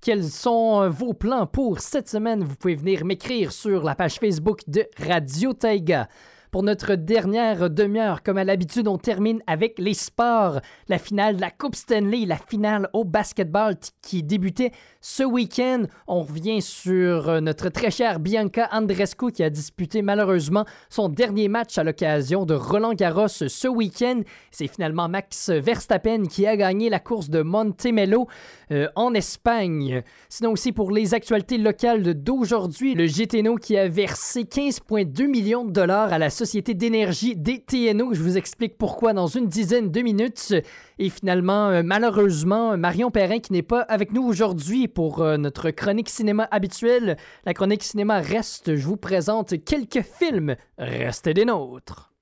Quels 0.00 0.24
sont 0.24 0.90
vos 0.90 1.14
plans 1.14 1.46
pour 1.46 1.78
cette 1.78 2.08
semaine? 2.08 2.42
Vous 2.42 2.56
pouvez 2.56 2.74
venir 2.74 3.04
m'écrire 3.04 3.52
sur 3.52 3.84
la 3.84 3.94
page 3.94 4.16
Facebook 4.16 4.62
de 4.66 4.88
Radio 4.98 5.52
Taiga. 5.52 6.08
Pour 6.50 6.62
notre 6.62 6.94
dernière 6.94 7.70
demi-heure, 7.70 8.22
comme 8.22 8.38
à 8.38 8.44
l'habitude, 8.44 8.88
on 8.88 8.98
termine 8.98 9.42
avec 9.46 9.78
les 9.78 9.94
sports. 9.94 10.60
La 10.88 10.98
finale 10.98 11.36
de 11.36 11.40
la 11.40 11.50
Coupe 11.50 11.74
Stanley, 11.74 12.24
la 12.24 12.38
finale 12.38 12.88
au 12.94 13.04
basketball 13.04 13.76
qui 14.00 14.22
débutait 14.22 14.72
ce 15.08 15.22
week-end. 15.22 15.84
On 16.08 16.22
revient 16.22 16.60
sur 16.60 17.28
euh, 17.28 17.40
notre 17.40 17.68
très 17.68 17.92
chère 17.92 18.18
Bianca 18.18 18.68
Andrescu 18.72 19.30
qui 19.30 19.44
a 19.44 19.50
disputé 19.50 20.02
malheureusement 20.02 20.64
son 20.90 21.08
dernier 21.08 21.46
match 21.46 21.78
à 21.78 21.84
l'occasion 21.84 22.44
de 22.44 22.54
Roland 22.54 22.92
Garros 22.92 23.28
ce 23.28 23.68
week-end. 23.68 24.22
C'est 24.50 24.66
finalement 24.66 25.08
Max 25.08 25.50
Verstappen 25.50 26.24
qui 26.24 26.44
a 26.44 26.56
gagné 26.56 26.90
la 26.90 26.98
course 26.98 27.30
de 27.30 27.42
Montemelo 27.42 28.26
euh, 28.72 28.88
en 28.96 29.14
Espagne. 29.14 30.02
Sinon 30.28 30.50
aussi 30.50 30.72
pour 30.72 30.90
les 30.90 31.14
actualités 31.14 31.56
locales 31.56 32.02
d'aujourd'hui, 32.02 32.96
le 32.96 33.06
GTNO 33.06 33.58
qui 33.58 33.76
a 33.76 33.86
versé 33.86 34.42
15,2 34.42 35.28
millions 35.28 35.64
de 35.64 35.70
dollars 35.70 36.12
à 36.12 36.18
la 36.18 36.30
Société 36.30 36.74
d'énergie 36.74 37.36
des 37.36 37.60
TNO. 37.60 38.12
Je 38.12 38.22
vous 38.22 38.36
explique 38.36 38.76
pourquoi 38.76 39.12
dans 39.12 39.28
une 39.28 39.46
dizaine 39.46 39.92
de 39.92 40.00
minutes. 40.00 40.52
Et 40.98 41.10
finalement, 41.10 41.68
euh, 41.68 41.82
malheureusement, 41.84 42.76
Marion 42.78 43.10
Perrin 43.10 43.38
qui 43.38 43.52
n'est 43.52 43.62
pas 43.62 43.82
avec 43.82 44.12
nous 44.12 44.22
aujourd'hui 44.22 44.88
pour 44.88 45.20
euh, 45.20 45.36
notre 45.36 45.70
chronique 45.70 46.08
cinéma 46.08 46.48
habituelle. 46.50 47.16
La 47.44 47.52
chronique 47.52 47.82
cinéma 47.82 48.20
reste. 48.20 48.76
Je 48.76 48.86
vous 48.86 48.96
présente 48.96 49.62
quelques 49.64 50.02
films. 50.02 50.56
Restez 50.78 51.34
des 51.34 51.44
nôtres. 51.44 52.15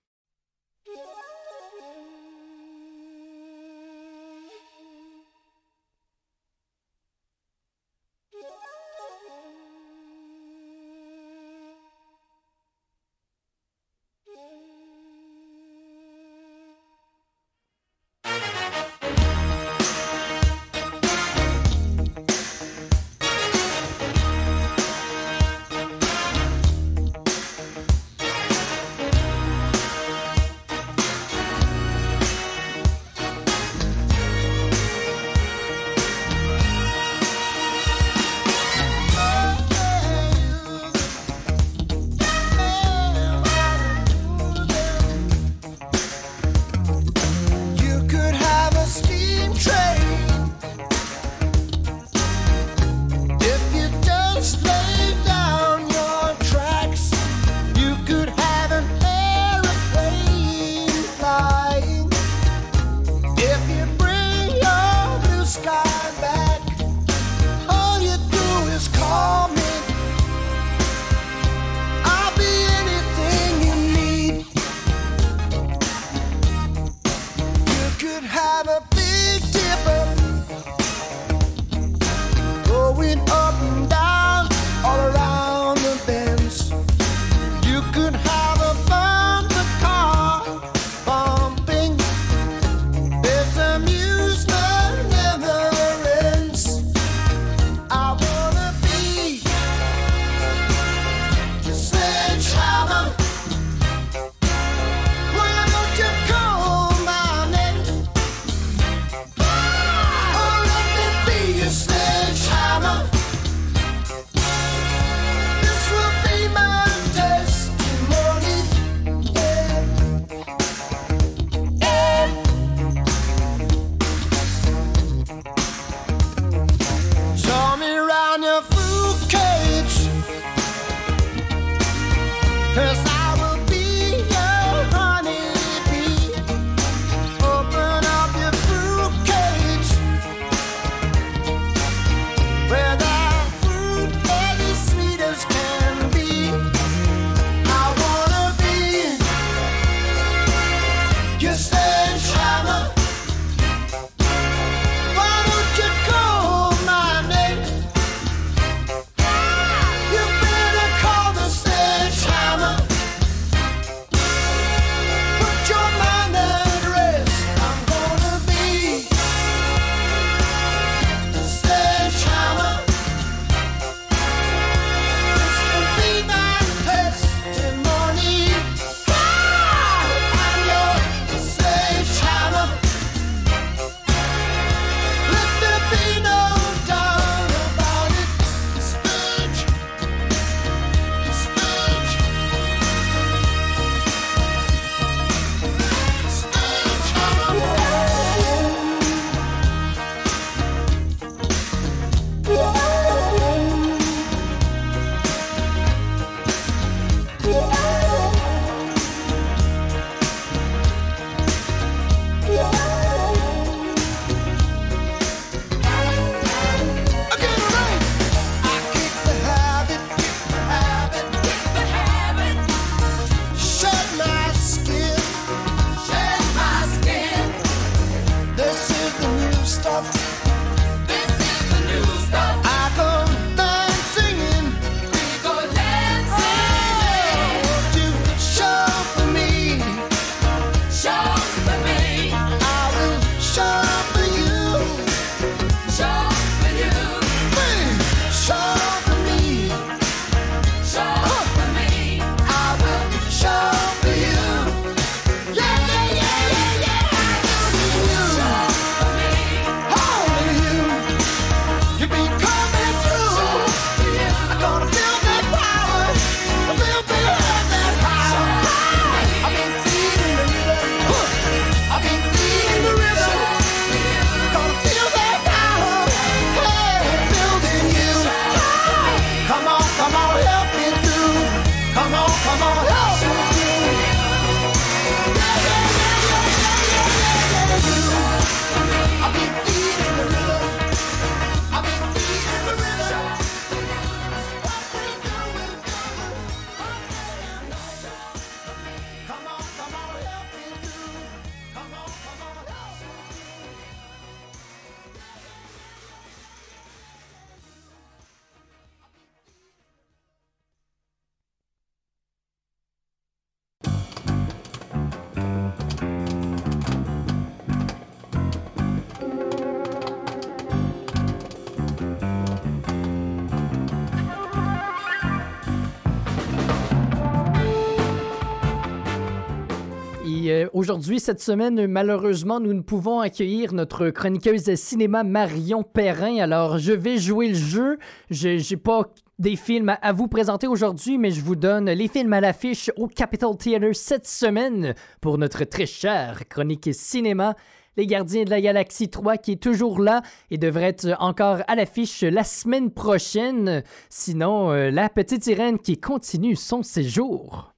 Aujourd'hui, 330.72 331.20
cette 331.20 331.40
semaine, 331.40 331.86
malheureusement, 331.86 332.60
nous 332.60 332.72
ne 332.72 332.80
pouvons 332.80 333.20
accueillir 333.20 333.72
notre 333.72 334.10
chroniqueuse 334.10 334.64
de 334.64 334.74
cinéma 334.74 335.22
Marion 335.24 335.82
Perrin. 335.82 336.38
Alors, 336.38 336.78
je 336.78 336.92
vais 336.92 337.18
jouer 337.18 337.48
le 337.48 337.54
jeu. 337.54 337.98
Je 338.30 338.48
n'ai 338.70 338.76
pas 338.76 339.02
des 339.38 339.56
films 339.56 339.96
à- 340.00 340.12
vous 340.12 340.28
présenter 340.28 340.66
aujourd'hui, 340.66 341.18
mais 341.18 341.30
je 341.30 341.40
vous 341.42 341.56
donne 341.56 341.90
les 341.90 342.08
films 342.08 342.32
à 342.32 342.40
l'affiche 342.40 342.90
au 342.96 343.06
Capitol 343.08 343.56
Theatre 343.56 343.94
cette 343.94 344.26
semaine 344.26 344.94
pour 345.20 345.38
notre 345.38 345.64
très 345.64 345.86
chère 345.86 346.42
chronique 346.48 346.90
cinéma. 346.92 347.54
Les 347.96 348.06
Gardiens 348.08 348.42
de 348.42 348.50
la 348.50 348.60
Galaxie 348.60 349.08
3 349.08 349.36
qui 349.36 349.52
est 349.52 349.62
toujours 349.62 350.00
là 350.00 350.22
et 350.50 350.58
devrait 350.58 350.86
être 350.88 351.14
encore 351.20 351.58
à 351.68 351.76
l'affiche 351.76 352.22
la 352.22 352.42
semaine 352.42 352.90
prochaine. 352.90 353.84
Sinon, 354.10 354.72
euh, 354.72 354.90
La 354.90 355.08
Petite 355.08 355.44
Sirène 355.44 355.78
qui 355.78 355.96
continue 356.00 356.56
son 356.56 356.82
séjour. 356.82 357.72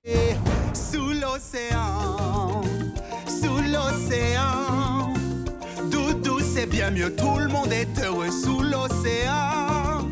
Sous 0.72 1.08
l'océan, 1.10 2.62
c'est 6.66 6.76
bien 6.76 6.90
mieux, 6.90 7.14
tout 7.14 7.38
le 7.38 7.48
monde 7.48 7.72
est 7.72 8.04
heureux 8.04 8.30
sous 8.30 8.60
l'océan. 8.60 10.08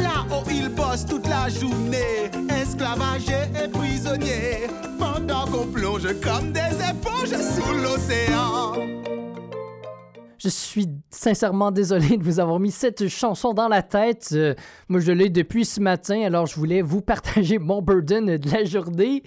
Là-haut 0.00 0.44
ils 0.50 0.68
bossent 0.68 1.06
toute 1.06 1.26
la 1.28 1.48
journée, 1.48 2.30
esclavagés 2.60 3.48
et 3.62 3.68
prisonniers, 3.68 4.66
pendant 4.98 5.46
qu'on 5.46 5.66
plonge 5.66 6.06
comme 6.20 6.52
des 6.52 6.60
éponges 6.60 7.36
sous 7.40 7.74
l'océan. 7.74 8.74
Je 10.38 10.48
suis 10.48 10.88
sincèrement 11.10 11.70
désolé 11.70 12.16
de 12.16 12.24
vous 12.24 12.40
avoir 12.40 12.58
mis 12.58 12.72
cette 12.72 13.06
chanson 13.08 13.52
dans 13.52 13.68
la 13.68 13.82
tête. 13.82 14.30
Euh, 14.32 14.54
moi, 14.88 14.98
je 14.98 15.12
l'ai 15.12 15.28
depuis 15.28 15.64
ce 15.64 15.80
matin, 15.80 16.20
alors 16.22 16.46
je 16.46 16.56
voulais 16.56 16.82
vous 16.82 17.00
partager 17.02 17.58
mon 17.58 17.80
burden 17.80 18.38
de 18.38 18.50
la 18.50 18.64
journée. 18.64 19.22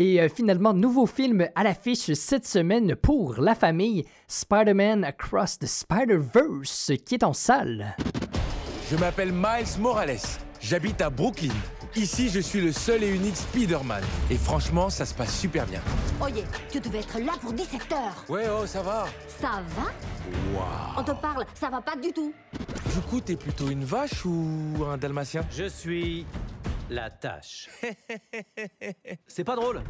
Et 0.00 0.20
euh, 0.20 0.28
finalement, 0.28 0.72
nouveau 0.72 1.06
film 1.06 1.48
à 1.56 1.64
l'affiche 1.64 2.12
cette 2.12 2.46
semaine 2.46 2.94
pour 2.94 3.40
la 3.40 3.56
famille, 3.56 4.04
Spider-Man 4.28 5.02
Across 5.02 5.58
the 5.58 5.66
Spider-Verse, 5.66 6.92
qui 7.04 7.16
est 7.16 7.24
en 7.24 7.32
salle. 7.32 7.96
Je 8.92 8.96
m'appelle 8.96 9.32
Miles 9.32 9.80
Morales. 9.80 10.20
J'habite 10.60 11.00
à 11.02 11.10
Brooklyn. 11.10 11.52
Ici, 11.96 12.28
je 12.28 12.38
suis 12.38 12.60
le 12.60 12.70
seul 12.70 13.02
et 13.02 13.12
unique 13.12 13.34
Spider-Man. 13.34 14.04
Et 14.30 14.36
franchement, 14.36 14.88
ça 14.88 15.04
se 15.04 15.12
passe 15.12 15.36
super 15.36 15.66
bien. 15.66 15.80
Oye, 16.22 16.44
tu 16.70 16.78
devais 16.78 17.00
être 17.00 17.18
là 17.18 17.32
pour 17.40 17.52
17 17.52 17.92
heures. 17.92 18.24
Ouais, 18.28 18.44
oh, 18.56 18.66
ça 18.66 18.82
va. 18.82 19.06
Ça 19.40 19.62
va? 19.76 19.90
On 20.94 20.98
Waouh. 20.98 21.06
te 21.06 21.20
parle, 21.20 21.44
ça 21.54 21.70
va 21.70 21.80
pas 21.80 21.96
du 21.96 22.12
tout. 22.12 22.32
Du 22.94 23.00
coup, 23.10 23.20
t'es 23.20 23.34
plutôt 23.34 23.68
une 23.68 23.82
vache 23.82 24.24
ou 24.24 24.84
un 24.88 24.96
dalmatien? 24.96 25.42
Je 25.50 25.68
suis 25.68 26.24
la 26.90 27.10
tâche. 27.10 27.68
C'est 29.26 29.44
pas 29.44 29.56
drôle. 29.56 29.80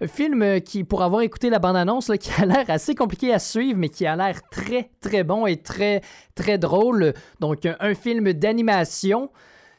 Un 0.00 0.08
film 0.08 0.42
euh, 0.42 0.58
qui, 0.58 0.82
pour 0.82 1.02
avoir 1.02 1.22
écouté 1.22 1.50
la 1.50 1.60
bande-annonce, 1.60 2.10
qui 2.20 2.30
a 2.40 2.46
l'air 2.46 2.64
assez 2.68 2.94
compliqué 2.94 3.32
à 3.32 3.38
suivre, 3.38 3.78
mais 3.78 3.88
qui 3.88 4.06
a 4.06 4.16
l'air 4.16 4.40
très, 4.50 4.90
très 5.00 5.22
bon 5.22 5.46
et 5.46 5.56
très, 5.58 6.00
très 6.34 6.58
drôle. 6.58 7.14
Donc, 7.40 7.64
un, 7.64 7.76
un 7.78 7.94
film 7.94 8.32
d'animation. 8.32 9.30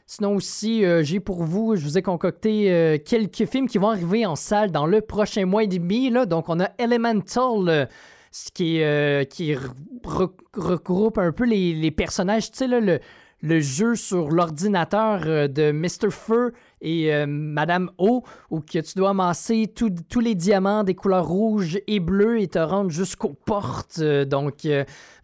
Sinon 0.06 0.36
aussi, 0.36 0.84
euh, 0.84 1.02
j'ai 1.02 1.20
pour 1.20 1.42
vous, 1.42 1.76
je 1.76 1.82
vous 1.82 1.98
ai 1.98 2.02
concocté 2.02 2.72
euh, 2.72 2.96
quelques 2.96 3.44
films 3.44 3.68
qui 3.68 3.76
vont 3.78 3.90
arriver 3.90 4.24
en 4.24 4.36
salle 4.36 4.70
dans 4.70 4.86
le 4.86 5.00
prochain 5.02 5.44
mois 5.44 5.64
et 5.64 5.66
demi. 5.66 6.10
Là. 6.10 6.24
Donc, 6.26 6.48
on 6.48 6.60
a 6.60 6.70
Elemental, 6.78 7.68
euh, 7.68 7.86
ce 8.30 8.50
qui, 8.52 8.82
euh, 8.82 9.24
qui 9.24 9.52
re- 9.54 9.68
re- 10.04 10.30
regroupe 10.54 11.18
un 11.18 11.32
peu 11.32 11.44
les, 11.44 11.74
les 11.74 11.90
personnages. 11.90 12.50
Tu 12.52 12.56
sais, 12.58 12.68
le, 12.68 13.00
le 13.46 13.60
jeu 13.60 13.94
sur 13.94 14.28
l'ordinateur 14.30 15.22
euh, 15.26 15.46
de 15.46 15.70
Mr. 15.70 16.10
Fur 16.10 16.50
et 16.80 17.14
euh, 17.14 17.26
Madame 17.26 17.90
O, 17.96 18.22
où 18.50 18.60
que 18.60 18.80
tu 18.80 18.94
dois 18.96 19.10
amasser 19.10 19.72
tous 19.72 20.20
les 20.20 20.34
diamants 20.34 20.82
des 20.82 20.94
couleurs 20.94 21.26
rouges 21.26 21.78
et 21.86 22.00
bleues 22.00 22.40
et 22.40 22.48
te 22.48 22.58
rendre 22.58 22.90
jusqu'aux 22.90 23.34
portes. 23.44 23.98
Euh, 24.00 24.24
donc, 24.24 24.66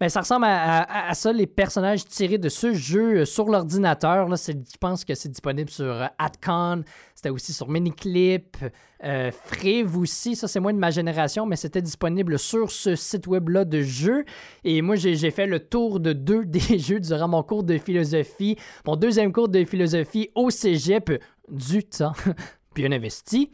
ben, 0.00 0.08
ça 0.08 0.20
ressemble 0.20 0.46
à, 0.48 1.12
ça, 1.14 1.32
les 1.32 1.46
personnages 1.46 2.04
tirés 2.04 2.38
de 2.38 2.48
ce 2.48 2.72
jeu 2.72 3.24
sur 3.24 3.48
l'ordinateur. 3.48 4.28
Je 4.34 4.78
pense 4.80 5.04
que 5.04 5.14
c'est 5.14 5.28
disponible 5.28 5.68
sur 5.68 6.08
Atcon, 6.18 6.84
c'était 7.22 7.30
aussi 7.30 7.52
sur 7.52 7.68
Miniclip, 7.68 8.56
euh, 9.04 9.30
Friv 9.30 9.96
aussi, 9.96 10.34
ça 10.34 10.48
c'est 10.48 10.58
moins 10.58 10.72
de 10.72 10.78
ma 10.80 10.90
génération, 10.90 11.46
mais 11.46 11.54
c'était 11.54 11.80
disponible 11.80 12.36
sur 12.36 12.72
ce 12.72 12.96
site 12.96 13.28
web-là 13.28 13.64
de 13.64 13.80
jeux. 13.80 14.24
Et 14.64 14.82
moi, 14.82 14.96
j'ai 14.96 15.30
fait 15.30 15.46
le 15.46 15.60
tour 15.60 16.00
de 16.00 16.12
deux 16.12 16.44
des 16.46 16.80
jeux 16.80 16.98
durant 16.98 17.28
mon 17.28 17.44
cours 17.44 17.62
de 17.62 17.78
philosophie, 17.78 18.56
mon 18.84 18.96
deuxième 18.96 19.32
cours 19.32 19.48
de 19.48 19.64
philosophie 19.64 20.30
au 20.34 20.50
cégep, 20.50 21.12
du 21.48 21.84
temps 21.84 22.14
bien 22.74 22.90
investi. 22.90 23.52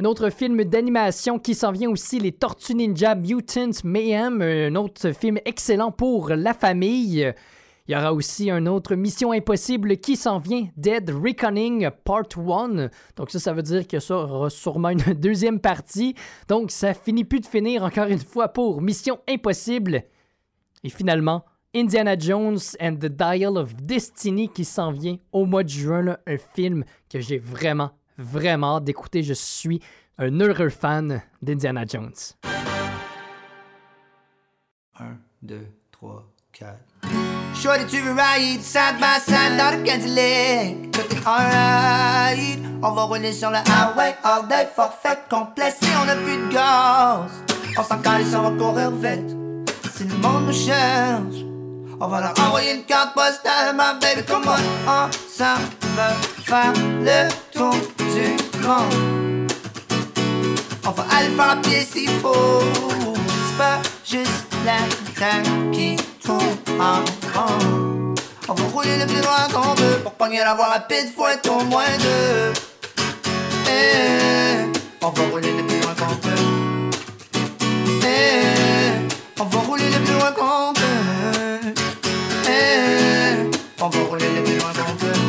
Un 0.00 0.04
autre 0.04 0.28
film 0.30 0.64
d'animation 0.64 1.38
qui 1.38 1.54
s'en 1.54 1.70
vient 1.70 1.88
aussi, 1.88 2.18
les 2.18 2.32
Tortues 2.32 2.74
Ninja 2.74 3.14
Mutant 3.14 3.70
Mayhem, 3.84 4.42
un 4.42 4.74
autre 4.74 5.12
film 5.12 5.38
excellent 5.44 5.92
pour 5.92 6.30
la 6.30 6.52
famille. 6.52 7.32
Il 7.88 7.94
y 7.94 7.96
aura 7.96 8.12
aussi 8.12 8.50
un 8.50 8.66
autre 8.66 8.96
Mission 8.96 9.30
Impossible 9.30 9.98
qui 9.98 10.16
s'en 10.16 10.38
vient, 10.38 10.66
Dead 10.76 11.08
Reckoning 11.08 11.88
Part 12.04 12.36
1. 12.36 12.88
Donc 13.14 13.30
ça, 13.30 13.38
ça 13.38 13.52
veut 13.52 13.62
dire 13.62 13.86
que 13.86 14.00
ça 14.00 14.16
aura 14.16 14.50
sûrement 14.50 14.88
une 14.88 14.98
deuxième 15.14 15.60
partie. 15.60 16.14
Donc 16.48 16.72
ça 16.72 16.94
finit 16.94 17.24
plus 17.24 17.40
de 17.40 17.46
finir 17.46 17.84
encore 17.84 18.08
une 18.08 18.18
fois 18.18 18.48
pour 18.48 18.82
Mission 18.82 19.20
Impossible. 19.28 20.02
Et 20.82 20.88
finalement, 20.88 21.44
Indiana 21.76 22.18
Jones 22.18 22.58
and 22.80 22.96
the 22.96 23.06
Dial 23.06 23.56
of 23.56 23.76
Destiny 23.76 24.48
qui 24.48 24.64
s'en 24.64 24.90
vient 24.90 25.18
au 25.30 25.46
mois 25.46 25.62
de 25.62 25.68
juin, 25.68 26.16
un 26.26 26.38
film 26.38 26.84
que 27.08 27.20
j'ai 27.20 27.38
vraiment, 27.38 27.92
vraiment 28.18 28.76
hâte 28.78 28.84
d'écouter. 28.84 29.22
Je 29.22 29.34
suis 29.34 29.80
un 30.18 30.40
heureux 30.40 30.70
fan 30.70 31.22
d'Indiana 31.40 31.84
Jones. 31.86 32.14
1, 34.98 35.18
2, 35.42 35.66
3, 35.92 36.32
4. 36.52 36.95
Shorty 37.58 37.84
to 37.84 38.04
the 38.04 38.14
right, 38.14 38.62
side 38.62 39.00
by 39.00 39.18
side 39.18 39.56
dans 39.56 39.70
le 39.70 39.82
Cadillac. 39.82 40.92
Tout 40.92 41.00
est 41.10 41.26
alright. 41.26 42.58
On 42.82 42.92
va 42.92 43.02
rouler 43.04 43.32
sur 43.32 43.50
le 43.50 43.56
highway 43.56 44.14
all 44.22 44.46
day, 44.46 44.68
forfait 44.76 45.18
complet. 45.30 45.74
Si 45.82 45.88
on 45.96 46.08
a 46.08 46.14
plus 46.16 46.36
de 46.36 46.52
gaz, 46.52 47.30
on 47.78 47.82
s'en 47.82 47.98
calisse, 47.98 48.34
on 48.34 48.42
va 48.42 48.50
courir 48.50 48.90
vite. 48.90 49.34
Si 49.96 50.04
le 50.04 50.14
monde 50.16 50.46
nous 50.46 50.52
cherche, 50.52 51.44
on 51.98 52.06
va 52.06 52.20
leur 52.20 52.34
envoyer 52.46 52.74
une 52.74 52.84
carte 52.84 53.14
postale, 53.14 53.74
ma 53.74 53.94
baby. 53.94 54.22
Comment 54.28 54.52
on 54.86 55.10
s'en 55.26 55.56
va 55.96 56.10
faire 56.44 56.72
le 57.00 57.28
tour 57.52 57.74
du 57.98 58.36
monde? 58.66 59.50
On 60.86 60.90
va 60.90 61.04
aller 61.16 61.34
faire 61.34 61.60
pied 61.62 61.86
s'il 61.90 62.10
faut. 62.20 62.60
C'est 63.48 63.58
pas 63.58 63.80
juste 64.04 64.46
la 64.66 64.78
terre 65.18 65.42
qui 65.72 65.96
tourne 66.22 66.44
en 66.78 67.02
On 68.48 68.54
va 68.54 68.64
rouler 68.72 68.96
le 68.98 69.06
plus 69.06 69.20
loin 69.20 69.48
qu'on 69.52 69.74
peut 69.74 69.98
pour 70.02 70.12
pogner 70.12 70.38
la 70.38 70.54
voie 70.54 70.66
rapide, 70.66 71.10
faut 71.14 71.26
être 71.26 71.50
au 71.50 71.64
moins 71.64 71.84
deux. 71.98 72.52
Eh, 73.68 74.72
on 75.02 75.10
va 75.10 75.22
rouler 75.30 75.52
le 75.52 75.62
plus 75.66 75.80
loin 75.80 75.94
qu'on 75.94 76.16
peut. 76.16 76.30
On 79.38 79.44
va 79.44 79.58
rouler 79.58 79.90
le 79.90 79.98
plus 80.04 80.14
loin 80.14 80.32
qu'on 80.32 80.72
peut. 80.72 81.72
Eh, 82.48 83.50
on 83.80 83.88
va 83.88 83.98
rouler 84.08 84.28
le 84.34 84.42
plus 84.42 84.56
loin 84.58 84.72
qu'on 84.72 84.94
peut. 84.96 85.20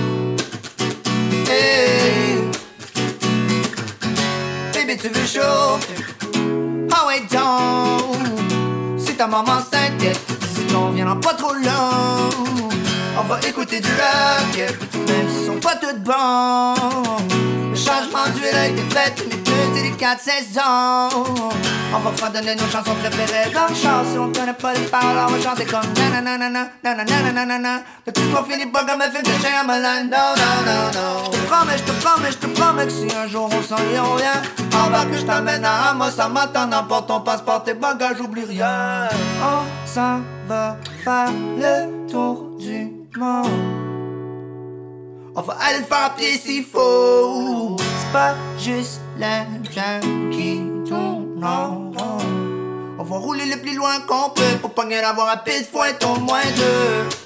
Baby, 4.73 4.97
tu 4.97 5.09
veux 5.09 5.25
chauffer? 5.25 6.05
Ah 6.93 7.05
ouais, 7.07 7.21
donc, 7.29 8.15
si 8.97 9.13
ta 9.15 9.27
maman 9.27 9.59
s'inquiète, 9.59 10.19
si 10.97 11.03
on 13.19 13.23
va 13.23 13.39
écouter 13.47 13.79
du 13.79 13.89
rock, 13.89 14.57
même 15.07 15.29
s'ils 15.29 15.45
sont 15.45 15.59
pas 15.59 15.75
toutes 15.75 16.03
bons. 16.03 16.73
Le 17.69 17.75
changement 17.75 18.25
été 18.67 18.81
fait, 18.89 19.23
les 19.29 19.37
deux 19.37 19.79
et 19.79 19.83
les 19.83 19.91
quatre 19.91 20.21
saisons. 20.21 21.09
On 21.93 21.99
va 21.99 22.11
fredonner 22.15 22.55
nos 22.55 22.67
chansons 22.67 22.95
préférées 22.95 23.51
dans 23.53 23.67
le 23.69 23.75
char, 23.75 24.03
si 24.11 24.17
on 24.17 24.31
pas 24.53 24.73
les 24.73 24.85
paroles, 24.85 25.17
on 25.27 25.31
va 25.31 25.41
chanter 25.41 25.65
comme 25.65 25.81
nananana, 25.95 26.69
à 26.83 28.11
promets, 31.47 31.75
promets, 32.01 32.55
promets 32.55 32.89
si 32.89 33.07
un 33.15 33.27
jour 33.27 33.49
on 34.73 34.89
va 34.89 35.05
que 35.05 35.17
à 36.73 36.83
ton 37.07 37.21
passeport, 37.21 37.63
tes 37.63 37.73
bagages, 37.73 38.17
rien. 38.47 39.07
S'en 39.97 40.21
va 40.47 40.77
faire 41.03 41.31
le 41.57 42.07
tour 42.07 42.51
du 42.59 42.91
monde. 43.17 43.47
On 45.35 45.41
va 45.41 45.57
aller 45.65 45.79
le 45.79 45.85
faire 45.85 46.13
pied 46.15 46.37
s'il 46.37 46.63
faut. 46.63 47.75
C'est 47.79 48.13
pas 48.13 48.35
juste 48.59 49.01
la 49.17 49.45
jungle 49.73 50.29
qui 50.35 50.61
tourne 50.87 51.43
en 51.43 51.91
rond. 51.97 52.17
On 52.99 53.03
va 53.03 53.17
rouler 53.17 53.45
le 53.45 53.57
plus 53.59 53.75
loin 53.75 53.95
qu'on 54.07 54.29
peut 54.29 54.55
pour 54.61 54.71
pogner 54.75 55.01
la 55.01 55.13
voie 55.13 55.25
rapide, 55.25 55.65
faut 55.71 55.83
être 55.83 56.07
au 56.07 56.19
moins 56.19 56.47
deux. 56.61 57.17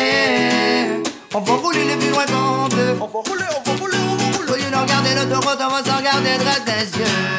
Eh, 0.00 1.02
on 1.34 1.40
va 1.40 1.54
rouler 1.54 1.84
le 1.92 1.98
plus 1.98 2.10
loin 2.10 2.24
qu'on 2.26 2.68
peut. 2.68 2.94
On 3.00 3.08
va 3.14 3.20
rouler, 3.28 3.48
on 3.58 3.62
va 3.68 3.76
rouler, 3.80 3.98
on 4.12 4.14
va 4.14 4.36
rouler. 4.36 4.52
Au 4.52 4.56
lieu 4.62 4.70
de 4.70 4.76
regarder 4.76 5.14
l'autoroute, 5.16 5.58
on 5.60 5.72
va 5.72 5.82
se 5.82 5.96
regarder 5.98 6.38
droit 6.38 6.60
des 6.66 6.98
yeux. 6.98 7.34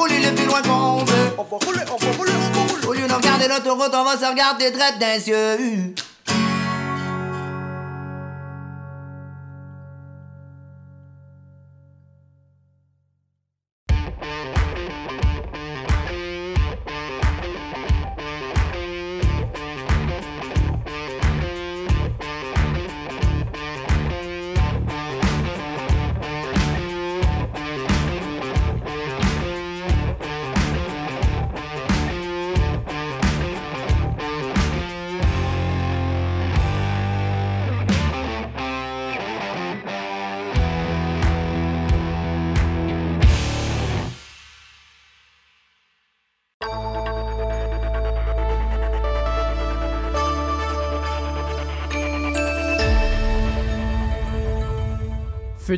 rouler 0.00 0.20
le 0.20 0.34
plus 0.34 0.46
loin 0.46 0.62
qu'on 0.62 0.96
veut. 0.96 0.99
On 1.40 1.44
va 1.44 1.56
rouler, 1.64 1.80
on 1.90 1.96
va 1.96 2.12
rouler, 2.18 2.32
on 2.36 2.54
va 2.54 2.70
rouler. 2.70 2.86
Au 2.86 2.92
lieu 2.92 3.08
de 3.08 3.12
regarder 3.14 3.48
l'autoroute, 3.48 3.94
on 3.94 4.04
va 4.04 4.18
se 4.18 4.26
regarder 4.26 4.70
traite 4.72 4.98
d'un 4.98 5.16
yeux. 5.16 5.94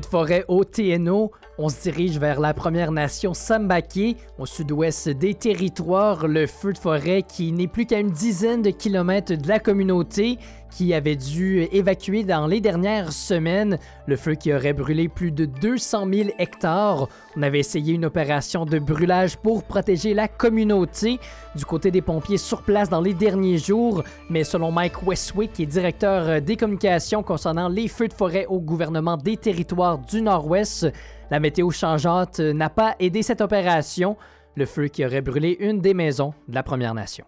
De 0.02 0.06
forêt 0.06 0.44
au 0.48 0.64
TNO, 0.64 1.30
on 1.58 1.68
se 1.68 1.82
dirige 1.82 2.18
vers 2.18 2.40
la 2.40 2.54
Première 2.54 2.92
Nation 2.92 3.34
Sambake, 3.34 4.16
au 4.38 4.46
sud-ouest 4.46 5.08
des 5.10 5.34
territoires. 5.34 6.26
Le 6.26 6.46
feu 6.46 6.72
de 6.72 6.78
forêt 6.78 7.22
qui 7.22 7.52
n'est 7.52 7.66
plus 7.66 7.86
qu'à 7.86 8.00
une 8.00 8.10
dizaine 8.10 8.62
de 8.62 8.70
kilomètres 8.70 9.34
de 9.34 9.48
la 9.48 9.58
communauté 9.58 10.38
qui 10.70 10.94
avait 10.94 11.16
dû 11.16 11.68
évacuer 11.70 12.24
dans 12.24 12.46
les 12.46 12.62
dernières 12.62 13.12
semaines. 13.12 13.78
Le 14.06 14.16
feu 14.16 14.34
qui 14.34 14.54
aurait 14.54 14.72
brûlé 14.72 15.08
plus 15.08 15.30
de 15.30 15.44
200 15.44 16.06
000 16.10 16.30
hectares. 16.38 17.08
On 17.36 17.42
avait 17.42 17.58
essayé 17.58 17.92
une 17.92 18.06
opération 18.06 18.64
de 18.64 18.78
brûlage 18.78 19.36
pour 19.36 19.64
protéger 19.64 20.14
la 20.14 20.28
communauté 20.28 21.20
du 21.54 21.66
côté 21.66 21.90
des 21.90 22.00
pompiers 22.00 22.38
sur 22.38 22.62
place 22.62 22.88
dans 22.88 23.02
les 23.02 23.12
derniers 23.12 23.58
jours. 23.58 24.02
Mais 24.30 24.44
selon 24.44 24.72
Mike 24.72 25.06
Westwick, 25.06 25.52
qui 25.52 25.64
est 25.64 25.66
directeur 25.66 26.40
des 26.40 26.56
communications 26.56 27.22
concernant 27.22 27.68
les 27.68 27.88
feux 27.88 28.08
de 28.08 28.14
forêt 28.14 28.46
au 28.46 28.58
gouvernement 28.58 29.18
des 29.18 29.36
territoires 29.36 29.98
du 29.98 30.22
Nord-Ouest, 30.22 30.90
la 31.32 31.40
météo 31.40 31.70
changeante 31.70 32.40
n'a 32.40 32.68
pas 32.68 32.94
aidé 33.00 33.22
cette 33.22 33.40
opération. 33.40 34.18
Le 34.54 34.66
feu 34.66 34.88
qui 34.88 35.02
aurait 35.02 35.22
brûlé 35.22 35.56
une 35.60 35.80
des 35.80 35.94
maisons 35.94 36.34
de 36.46 36.54
la 36.54 36.62
Première 36.62 36.92
Nation. 36.92 37.24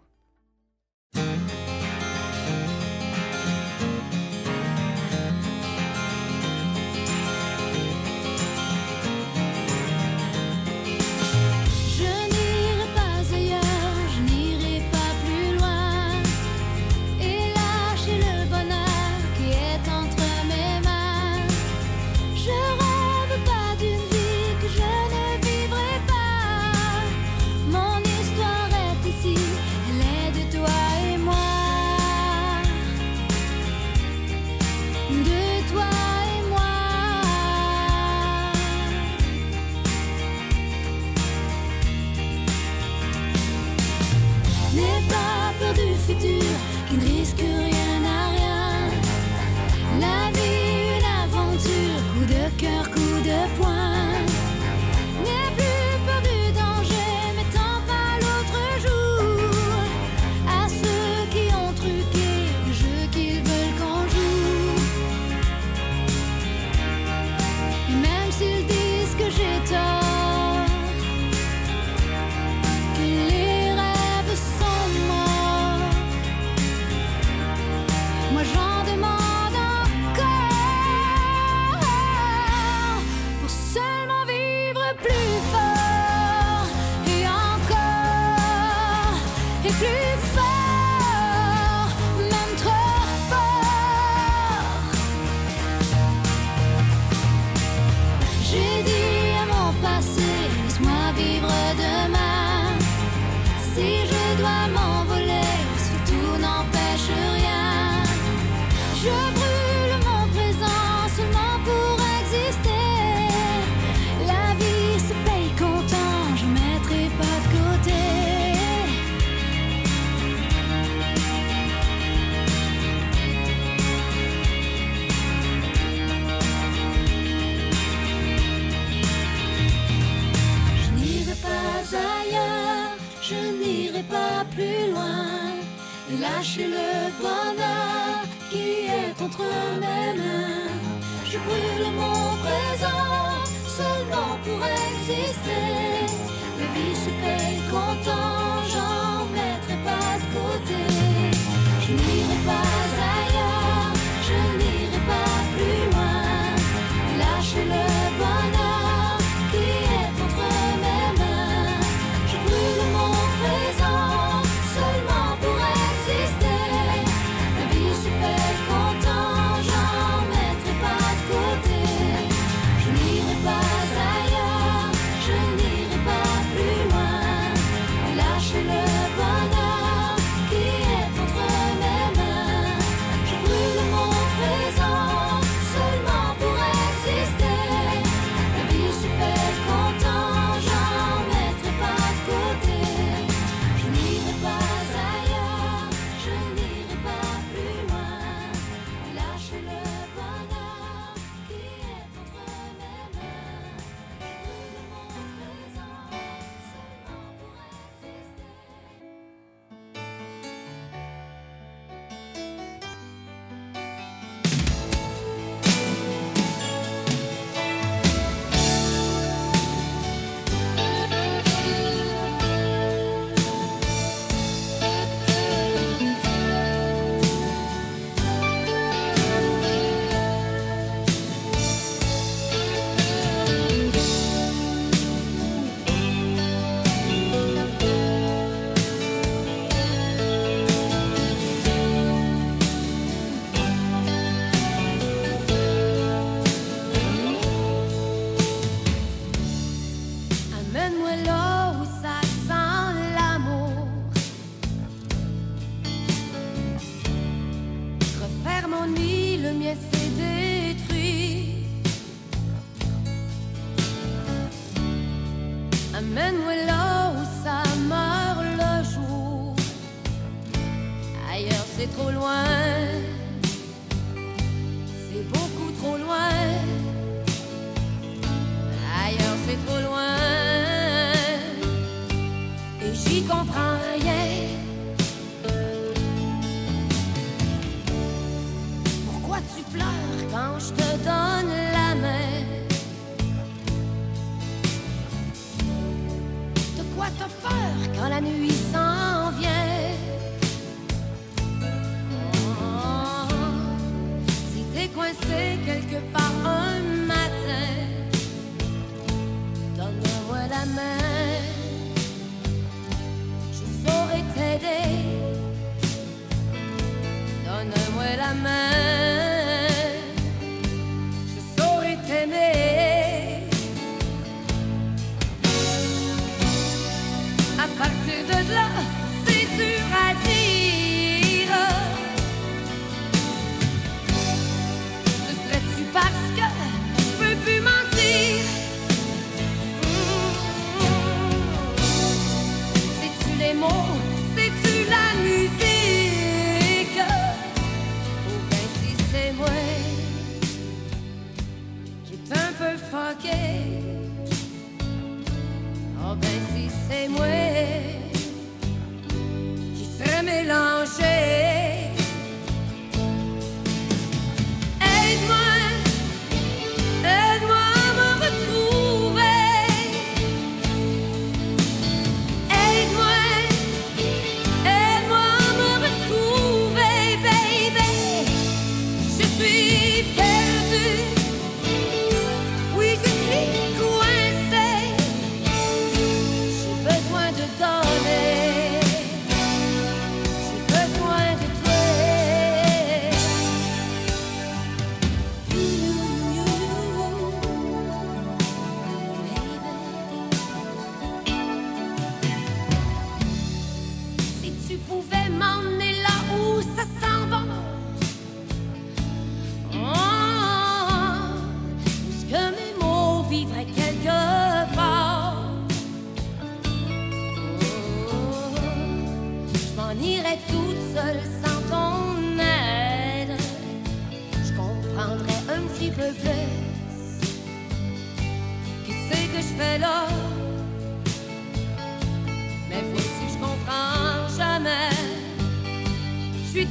La 318.25 318.35
main. 318.35 319.04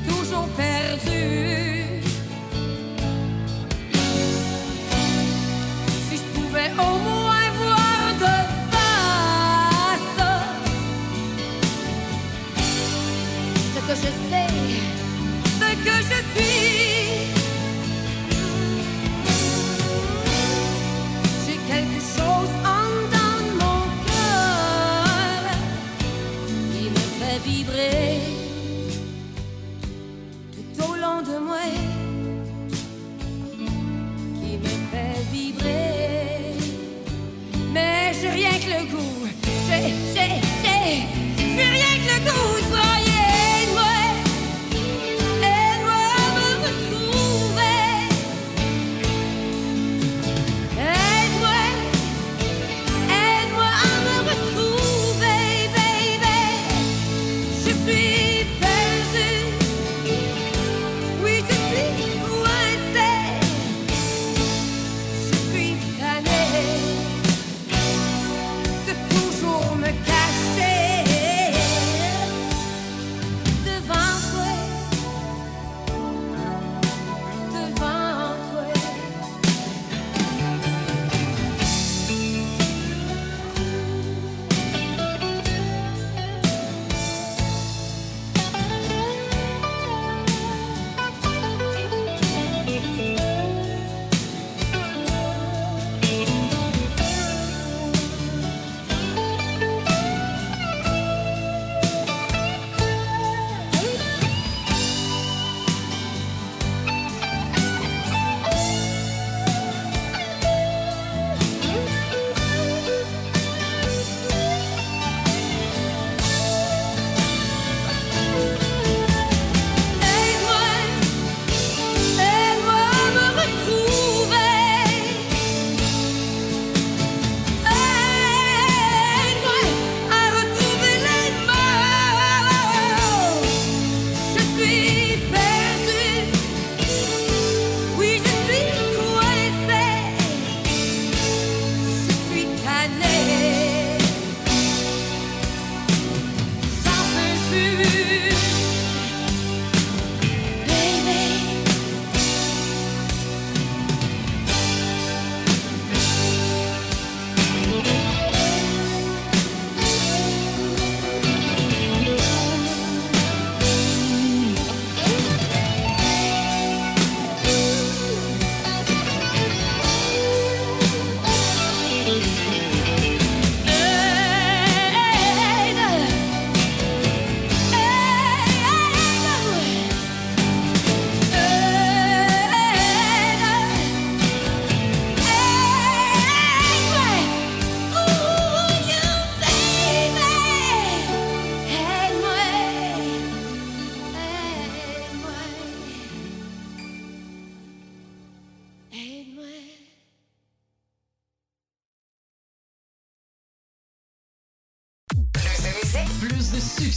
Toujours 0.08 0.48
perdue. 0.56 1.63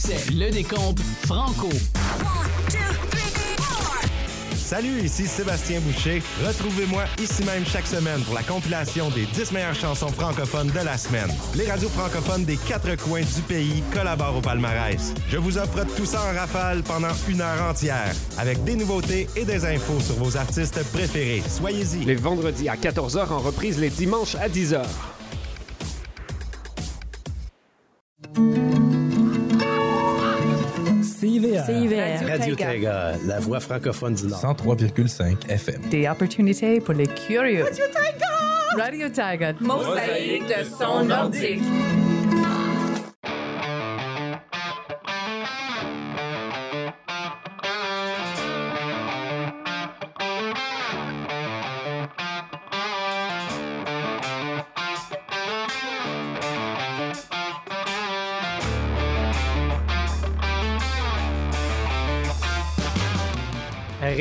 Succès. 0.07 0.33
Le 0.33 0.51
décompte 0.51 1.01
franco. 1.25 1.69
Salut, 4.55 5.01
ici 5.05 5.27
Sébastien 5.27 5.81
Boucher. 5.81 6.21
Retrouvez-moi 6.45 7.05
ici 7.23 7.45
même 7.45 7.65
chaque 7.65 7.87
semaine 7.87 8.21
pour 8.23 8.35
la 8.35 8.43
compilation 8.43 9.11
des 9.11 9.25
10 9.27 9.53
meilleures 9.53 9.77
chansons 9.77 10.09
francophones 10.09 10.71
de 10.71 10.85
la 10.85 10.99
semaine. 10.99 11.31
Les 11.55 11.71
radios 11.71 11.89
francophones 11.89 12.45
des 12.45 12.57
quatre 12.57 12.97
coins 12.97 13.21
du 13.21 13.43
pays 13.43 13.85
collaborent 13.95 14.39
au 14.39 14.41
palmarès. 14.41 15.15
Je 15.29 15.37
vous 15.37 15.57
offre 15.57 15.87
tout 15.97 16.05
ça 16.05 16.21
en 16.21 16.37
rafale 16.37 16.83
pendant 16.83 17.15
une 17.29 17.41
heure 17.41 17.63
entière, 17.71 18.13
avec 18.39 18.65
des 18.65 18.75
nouveautés 18.75 19.29
et 19.37 19.45
des 19.45 19.65
infos 19.65 20.01
sur 20.01 20.17
vos 20.17 20.37
artistes 20.37 20.83
préférés. 20.93 21.45
Soyez-y. 21.49 22.05
Les 22.05 22.17
vendredis 22.17 22.69
à 22.69 22.75
14h 22.75 23.31
en 23.31 23.39
reprise 23.39 23.79
les 23.79 23.91
dimanches 23.91 24.35
à 24.35 24.49
10h. 24.49 24.83
CIVR. 31.65 32.29
Radio 32.29 32.55
Taiga, 32.55 33.13
la 33.27 33.39
voix 33.41 33.61
francophone 33.61 34.15
du 34.15 34.27
Nord. 34.27 34.41
103,5 34.41 35.49
FM. 35.49 35.81
Des 35.91 36.09
opportunités 36.09 36.81
pour 36.81 36.95
les 36.95 37.07
curieux. 37.07 37.65
Radio 37.65 37.85
Taiga! 37.93 38.85
Radio 38.85 39.09
Taiga. 39.09 39.53
Mosaïque 39.61 40.47
de 40.47 40.65
son 40.79 41.05
nordique. 41.05 41.63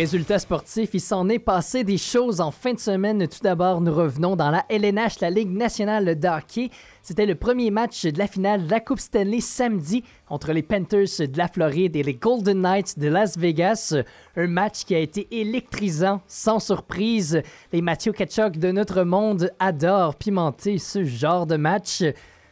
Résultat 0.06 0.38
sportif, 0.38 0.92
il 0.94 1.02
s'en 1.02 1.28
est 1.30 1.40
passé 1.40 1.84
des 1.84 1.98
choses 1.98 2.40
en 2.40 2.52
fin 2.52 2.74
de 2.74 2.80
semaine. 2.80 3.28
Tout 3.28 3.40
d'abord, 3.42 3.82
nous 3.82 3.92
revenons 3.92 4.36
dans 4.36 4.52
la 4.52 4.64
LNH, 4.70 5.20
la 5.20 5.32
Ligue 5.32 5.50
nationale 5.50 6.20
de. 6.20 6.70
C'était 7.02 7.26
le 7.26 7.34
premier 7.34 7.72
match 7.72 8.06
de 8.06 8.20
la 8.20 8.28
finale 8.28 8.68
de 8.68 8.70
la 8.70 8.82
Coupe 8.82 9.00
Stanley 9.00 9.42
samedi 9.42 10.04
entre 10.30 10.54
les 10.54 10.62
Panthers 10.62 11.08
de 11.28 11.36
la 11.36 11.48
Floride 11.48 11.96
et 11.96 12.04
les 12.04 12.14
Golden 12.14 12.62
Knights 12.62 13.00
de 13.00 13.08
Las 13.08 13.36
Vegas. 13.36 13.96
Un 14.36 14.46
match 14.46 14.86
qui 14.86 14.94
a 14.94 15.00
été 15.00 15.28
électrisant, 15.32 16.22
sans 16.28 16.60
surprise. 16.60 17.42
Les 17.74 17.82
Mathieu 17.82 18.12
Kachuk 18.12 18.58
de 18.58 18.72
notre 18.72 19.02
monde 19.02 19.50
adorent 19.58 20.18
pimenter 20.18 20.78
ce 20.78 21.04
genre 21.04 21.48
de 21.48 21.58
match. 21.58 22.04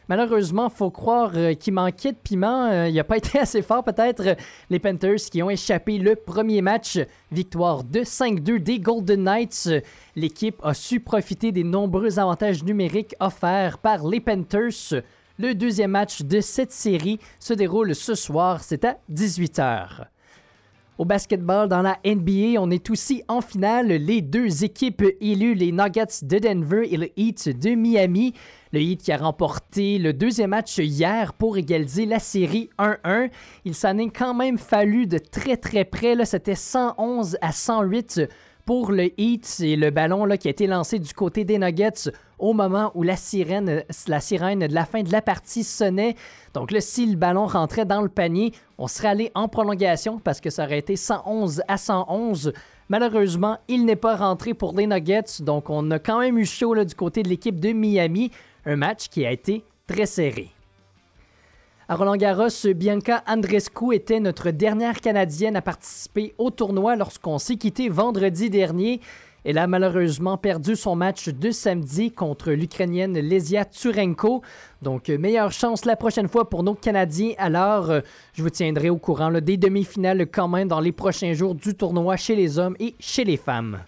Malheureusement, 0.08 0.68
faut 0.68 0.90
croire 0.90 1.32
euh, 1.34 1.54
qu'il 1.54 1.74
manquait 1.74 2.12
de 2.12 2.16
piment. 2.16 2.66
Euh, 2.66 2.88
il 2.88 2.94
n'a 2.94 3.04
pas 3.04 3.16
été 3.18 3.38
assez 3.38 3.62
fort, 3.62 3.82
peut-être. 3.82 4.36
Les 4.70 4.78
Panthers 4.78 5.16
qui 5.30 5.42
ont 5.42 5.50
échappé 5.50 5.98
le 5.98 6.14
premier 6.16 6.62
match. 6.62 6.98
Victoire 7.32 7.84
de 7.84 8.00
5-2 8.00 8.58
des 8.58 8.78
Golden 8.78 9.24
Knights. 9.24 9.68
L'équipe 10.16 10.60
a 10.62 10.74
su 10.74 11.00
profiter 11.00 11.52
des 11.52 11.64
nombreux 11.64 12.18
avantages 12.18 12.62
numériques 12.64 13.14
offerts 13.20 13.78
par 13.78 14.06
les 14.06 14.20
Panthers. 14.20 15.02
Le 15.38 15.54
deuxième 15.54 15.90
match 15.90 16.22
de 16.22 16.40
cette 16.40 16.72
série 16.72 17.18
se 17.40 17.54
déroule 17.54 17.94
ce 17.94 18.14
soir. 18.14 18.62
C'est 18.62 18.84
à 18.84 18.98
18h. 19.12 20.13
Au 20.96 21.04
basketball, 21.04 21.68
dans 21.68 21.82
la 21.82 21.98
NBA, 22.04 22.60
on 22.60 22.70
est 22.70 22.88
aussi 22.88 23.24
en 23.26 23.40
finale. 23.40 23.88
Les 23.88 24.22
deux 24.22 24.62
équipes 24.62 25.02
élues, 25.20 25.54
les 25.54 25.72
Nuggets 25.72 26.22
de 26.22 26.38
Denver 26.38 26.86
et 26.88 26.96
le 26.96 27.08
Heat 27.16 27.48
de 27.58 27.70
Miami. 27.70 28.32
Le 28.72 28.80
Heat 28.80 29.02
qui 29.02 29.10
a 29.10 29.16
remporté 29.16 29.98
le 29.98 30.12
deuxième 30.12 30.50
match 30.50 30.78
hier 30.78 31.32
pour 31.32 31.56
égaliser 31.56 32.06
la 32.06 32.20
série 32.20 32.70
1-1. 32.78 33.30
Il 33.64 33.74
s'en 33.74 33.98
est 33.98 34.10
quand 34.10 34.34
même 34.34 34.56
fallu 34.56 35.08
de 35.08 35.18
très 35.18 35.56
très 35.56 35.84
près. 35.84 36.24
C'était 36.24 36.54
111 36.54 37.38
à 37.40 37.50
108 37.50 38.20
pour 38.64 38.92
le 38.92 39.10
Heat. 39.20 39.46
C'est 39.46 39.74
le 39.74 39.90
ballon 39.90 40.28
qui 40.36 40.46
a 40.46 40.52
été 40.52 40.68
lancé 40.68 41.00
du 41.00 41.12
côté 41.12 41.44
des 41.44 41.58
Nuggets 41.58 42.12
au 42.44 42.52
moment 42.52 42.92
où 42.94 43.02
la 43.02 43.16
sirène, 43.16 43.64
de 43.66 44.74
la 44.74 44.84
fin 44.84 45.02
de 45.02 45.10
la 45.10 45.22
partie 45.22 45.64
sonnait. 45.64 46.14
Donc 46.52 46.72
là, 46.72 46.82
si 46.82 47.06
le 47.06 47.16
ballon 47.16 47.46
rentrait 47.46 47.86
dans 47.86 48.02
le 48.02 48.10
panier, 48.10 48.52
on 48.76 48.86
serait 48.86 49.08
allé 49.08 49.32
en 49.34 49.48
prolongation 49.48 50.18
parce 50.18 50.42
que 50.42 50.50
ça 50.50 50.64
aurait 50.64 50.78
été 50.78 50.94
111 50.94 51.62
à 51.68 51.78
111. 51.78 52.52
Malheureusement, 52.90 53.56
il 53.66 53.86
n'est 53.86 53.96
pas 53.96 54.16
rentré 54.16 54.52
pour 54.52 54.76
les 54.76 54.86
Nuggets, 54.86 55.40
donc 55.40 55.70
on 55.70 55.90
a 55.90 55.98
quand 55.98 56.20
même 56.20 56.36
eu 56.36 56.44
chaud 56.44 56.74
du 56.84 56.94
côté 56.94 57.22
de 57.22 57.30
l'équipe 57.30 57.58
de 57.58 57.72
Miami. 57.72 58.30
Un 58.66 58.76
match 58.76 59.08
qui 59.08 59.24
a 59.24 59.32
été 59.32 59.64
très 59.86 60.04
serré. 60.04 60.50
À 61.88 61.96
Roland 61.96 62.16
Garros, 62.16 62.48
Bianca 62.74 63.24
Andrescu 63.26 63.94
était 63.94 64.20
notre 64.20 64.50
dernière 64.50 65.00
Canadienne 65.00 65.56
à 65.56 65.62
participer 65.62 66.34
au 66.36 66.50
tournoi 66.50 66.96
lorsqu'on 66.96 67.38
s'est 67.38 67.56
quitté 67.56 67.88
vendredi 67.88 68.50
dernier. 68.50 69.00
Elle 69.44 69.58
a 69.58 69.66
malheureusement 69.66 70.38
perdu 70.38 70.74
son 70.74 70.96
match 70.96 71.28
de 71.28 71.50
samedi 71.50 72.10
contre 72.10 72.52
l'Ukrainienne 72.52 73.18
Lesia 73.18 73.66
Turenko. 73.66 74.40
Donc, 74.80 75.10
euh, 75.10 75.18
meilleure 75.18 75.52
chance 75.52 75.84
la 75.84 75.96
prochaine 75.96 76.28
fois 76.28 76.48
pour 76.48 76.62
nos 76.62 76.74
Canadiens. 76.74 77.34
Alors, 77.36 77.90
euh, 77.90 78.00
je 78.32 78.42
vous 78.42 78.48
tiendrai 78.48 78.88
au 78.88 78.96
courant 78.96 79.30
des 79.30 79.58
demi-finales 79.58 80.26
quand 80.32 80.48
même 80.48 80.68
dans 80.68 80.80
les 80.80 80.92
prochains 80.92 81.34
jours 81.34 81.54
du 81.54 81.74
tournoi 81.74 82.16
chez 82.16 82.36
les 82.36 82.58
hommes 82.58 82.76
et 82.80 82.94
chez 82.98 83.24
les 83.24 83.36
femmes. 83.36 83.80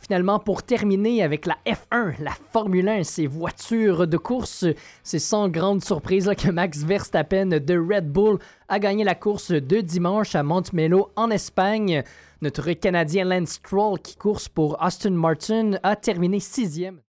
Finalement, 0.00 0.38
pour 0.38 0.62
terminer 0.62 1.24
avec 1.24 1.46
la 1.46 1.56
F1, 1.66 2.22
la 2.22 2.30
Formule 2.52 2.88
1, 2.88 3.02
ces 3.02 3.26
voitures 3.26 4.06
de 4.06 4.16
course, 4.16 4.64
c'est 5.02 5.18
sans 5.18 5.48
grande 5.48 5.82
surprise 5.82 6.30
que 6.38 6.52
Max 6.52 6.84
Verstappen 6.84 7.46
de 7.46 7.76
Red 7.76 8.12
Bull 8.12 8.38
a 8.68 8.78
gagné 8.78 9.02
la 9.02 9.16
course 9.16 9.50
de 9.50 9.80
dimanche 9.80 10.36
à 10.36 10.44
Montmelo 10.44 11.10
en 11.16 11.30
Espagne. 11.32 12.04
Notre 12.42 12.70
Canadien 12.72 13.24
Lance 13.24 13.52
Stroll, 13.52 13.98
qui 13.98 14.16
course 14.16 14.50
pour 14.50 14.76
Austin 14.82 15.10
Martin, 15.10 15.78
a 15.82 15.96
terminé 15.96 16.38
sixième. 16.38 17.00